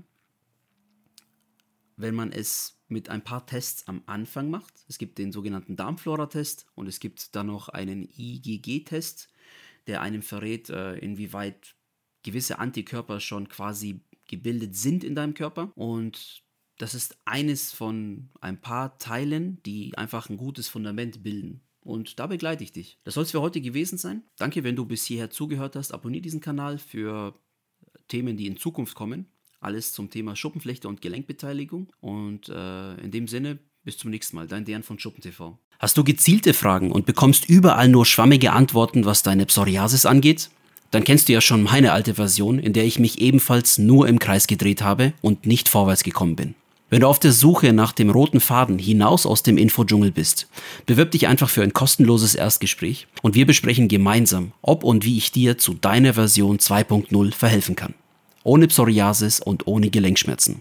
wenn 1.97 2.15
man 2.15 2.33
es 2.33 2.79
mit 2.89 3.09
ein 3.09 3.23
paar 3.23 3.47
Tests 3.47 3.87
am 3.89 4.03
Anfang 4.07 4.51
macht. 4.51 4.85
Es 4.89 4.99
gibt 4.99 5.19
den 5.19 5.33
sogenannten 5.33 5.77
Darmflora-Test 5.77 6.67
und 6.75 6.87
es 6.87 7.01
gibt 7.01 7.35
dann 7.35 7.47
noch 7.47 7.69
einen 7.69 8.09
IgG-Test, 8.17 9.29
der 9.87 10.03
einem 10.03 10.23
verrät, 10.23 10.69
äh, 10.69 10.97
inwieweit 10.97 11.75
gewisse 12.23 12.59
Antikörper 12.59 13.21
schon 13.21 13.49
quasi 13.49 14.01
gebildet 14.27 14.77
sind 14.77 15.05
in 15.05 15.15
deinem 15.15 15.35
Körper. 15.35 15.73
Und 15.75 16.43
das 16.79 16.95
ist 16.95 17.17
eines 17.25 17.73
von 17.73 18.29
ein 18.41 18.61
paar 18.61 18.99
Teilen, 18.99 19.63
die 19.65 19.97
einfach 19.97 20.29
ein 20.29 20.37
gutes 20.37 20.69
Fundament 20.69 21.23
bilden 21.23 21.63
und 21.85 22.19
da 22.19 22.27
begleite 22.27 22.65
ich 22.65 22.73
dich. 22.73 22.99
Das 23.05 23.15
soll 23.15 23.25
es 23.25 23.33
für 23.33 23.41
heute 23.41 23.61
gewesen 23.61 23.99
sein. 23.99 24.23
Danke, 24.39 24.65
wenn 24.65 24.77
du 24.77 24.85
bis 24.85 25.05
hierher 25.05 25.31
zugehört 25.31 25.77
hast. 25.77 25.93
Abonniere 25.93 26.23
diesen 26.23 26.41
Kanal 26.41 26.79
für 26.79 27.35
Themen, 28.09 28.37
die 28.37 28.47
in 28.47 28.57
Zukunft 28.57 28.95
kommen. 28.95 29.27
Alles 29.61 29.93
zum 29.93 30.11
Thema 30.11 30.37
Schuppenflechte 30.37 30.89
und 30.89 31.01
Gelenkbeteiligung. 31.01 31.93
Und 32.01 32.49
äh, 32.49 32.95
in 32.97 33.11
dem 33.11 33.29
Sinne, 33.29 33.59
bis 33.85 33.99
zum 33.99 34.11
nächsten 34.11 34.37
Mal. 34.37 34.47
Dein 34.47 34.65
Dern 34.65 34.83
von 34.83 34.99
SchuppenTV. 34.99 35.59
Hast 35.79 35.97
du 35.97 36.05
gezielte 36.05 36.55
Fragen 36.55 36.93
und 36.93 37.07
bekommst 37.07 37.49
überall 37.49 37.89
nur 37.89 38.07
schwammige 38.07 38.53
Antworten, 38.53 39.05
was 39.05 39.25
deine 39.25 39.47
Psoriasis 39.47 40.07
angeht? 40.07 40.51
Dann 40.93 41.05
kennst 41.05 41.29
du 41.29 41.33
ja 41.33 41.41
schon 41.41 41.63
meine 41.63 41.93
alte 41.93 42.15
Version, 42.15 42.59
in 42.59 42.73
der 42.73 42.85
ich 42.85 42.99
mich 42.99 43.21
ebenfalls 43.21 43.79
nur 43.79 44.07
im 44.07 44.19
Kreis 44.19 44.47
gedreht 44.47 44.83
habe 44.83 45.15
und 45.23 45.47
nicht 45.47 45.69
vorwärts 45.69 46.05
gekommen 46.05 46.37
bin. 46.37 46.55
Wenn 46.93 47.01
du 47.01 47.07
auf 47.07 47.19
der 47.19 47.33
Suche 47.33 47.73
nach 47.73 47.93
dem 47.93 48.11
roten 48.11 48.39
Faden 48.39 48.79
hinaus 48.79 49.25
aus 49.25 49.43
dem 49.43 49.57
Infodschungel 49.57 50.11
bist, 50.11 50.47
bewirb 50.85 51.11
dich 51.13 51.27
einfach 51.27 51.49
für 51.49 51.63
ein 51.63 51.73
kostenloses 51.73 52.35
Erstgespräch 52.35 53.07
und 53.23 53.35
wir 53.35 53.47
besprechen 53.47 53.89
gemeinsam, 53.89 54.53
ob 54.61 54.85
und 54.85 55.03
wie 55.03 55.17
ich 55.17 55.33
dir 55.33 55.57
zu 55.57 55.73
deiner 55.73 56.13
Version 56.13 56.59
2.0 56.59 57.33
verhelfen 57.33 57.77
kann. 57.77 57.95
Ohne 58.45 58.69
Psoriasis 58.69 59.41
und 59.41 59.67
ohne 59.67 59.89
Gelenkschmerzen. 59.89 60.61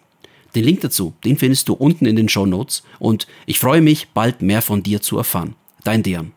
Den 0.56 0.64
Link 0.64 0.80
dazu, 0.80 1.14
den 1.26 1.38
findest 1.38 1.68
du 1.68 1.74
unten 1.74 2.06
in 2.06 2.16
den 2.16 2.30
Show 2.30 2.46
Notes 2.46 2.84
und 2.98 3.28
ich 3.46 3.60
freue 3.60 3.82
mich, 3.82 4.08
bald 4.14 4.42
mehr 4.42 4.62
von 4.62 4.84
dir 4.84 5.02
zu 5.02 5.18
erfahren. 5.18 5.56
Dein 5.84 6.02
Dejan. 6.02 6.32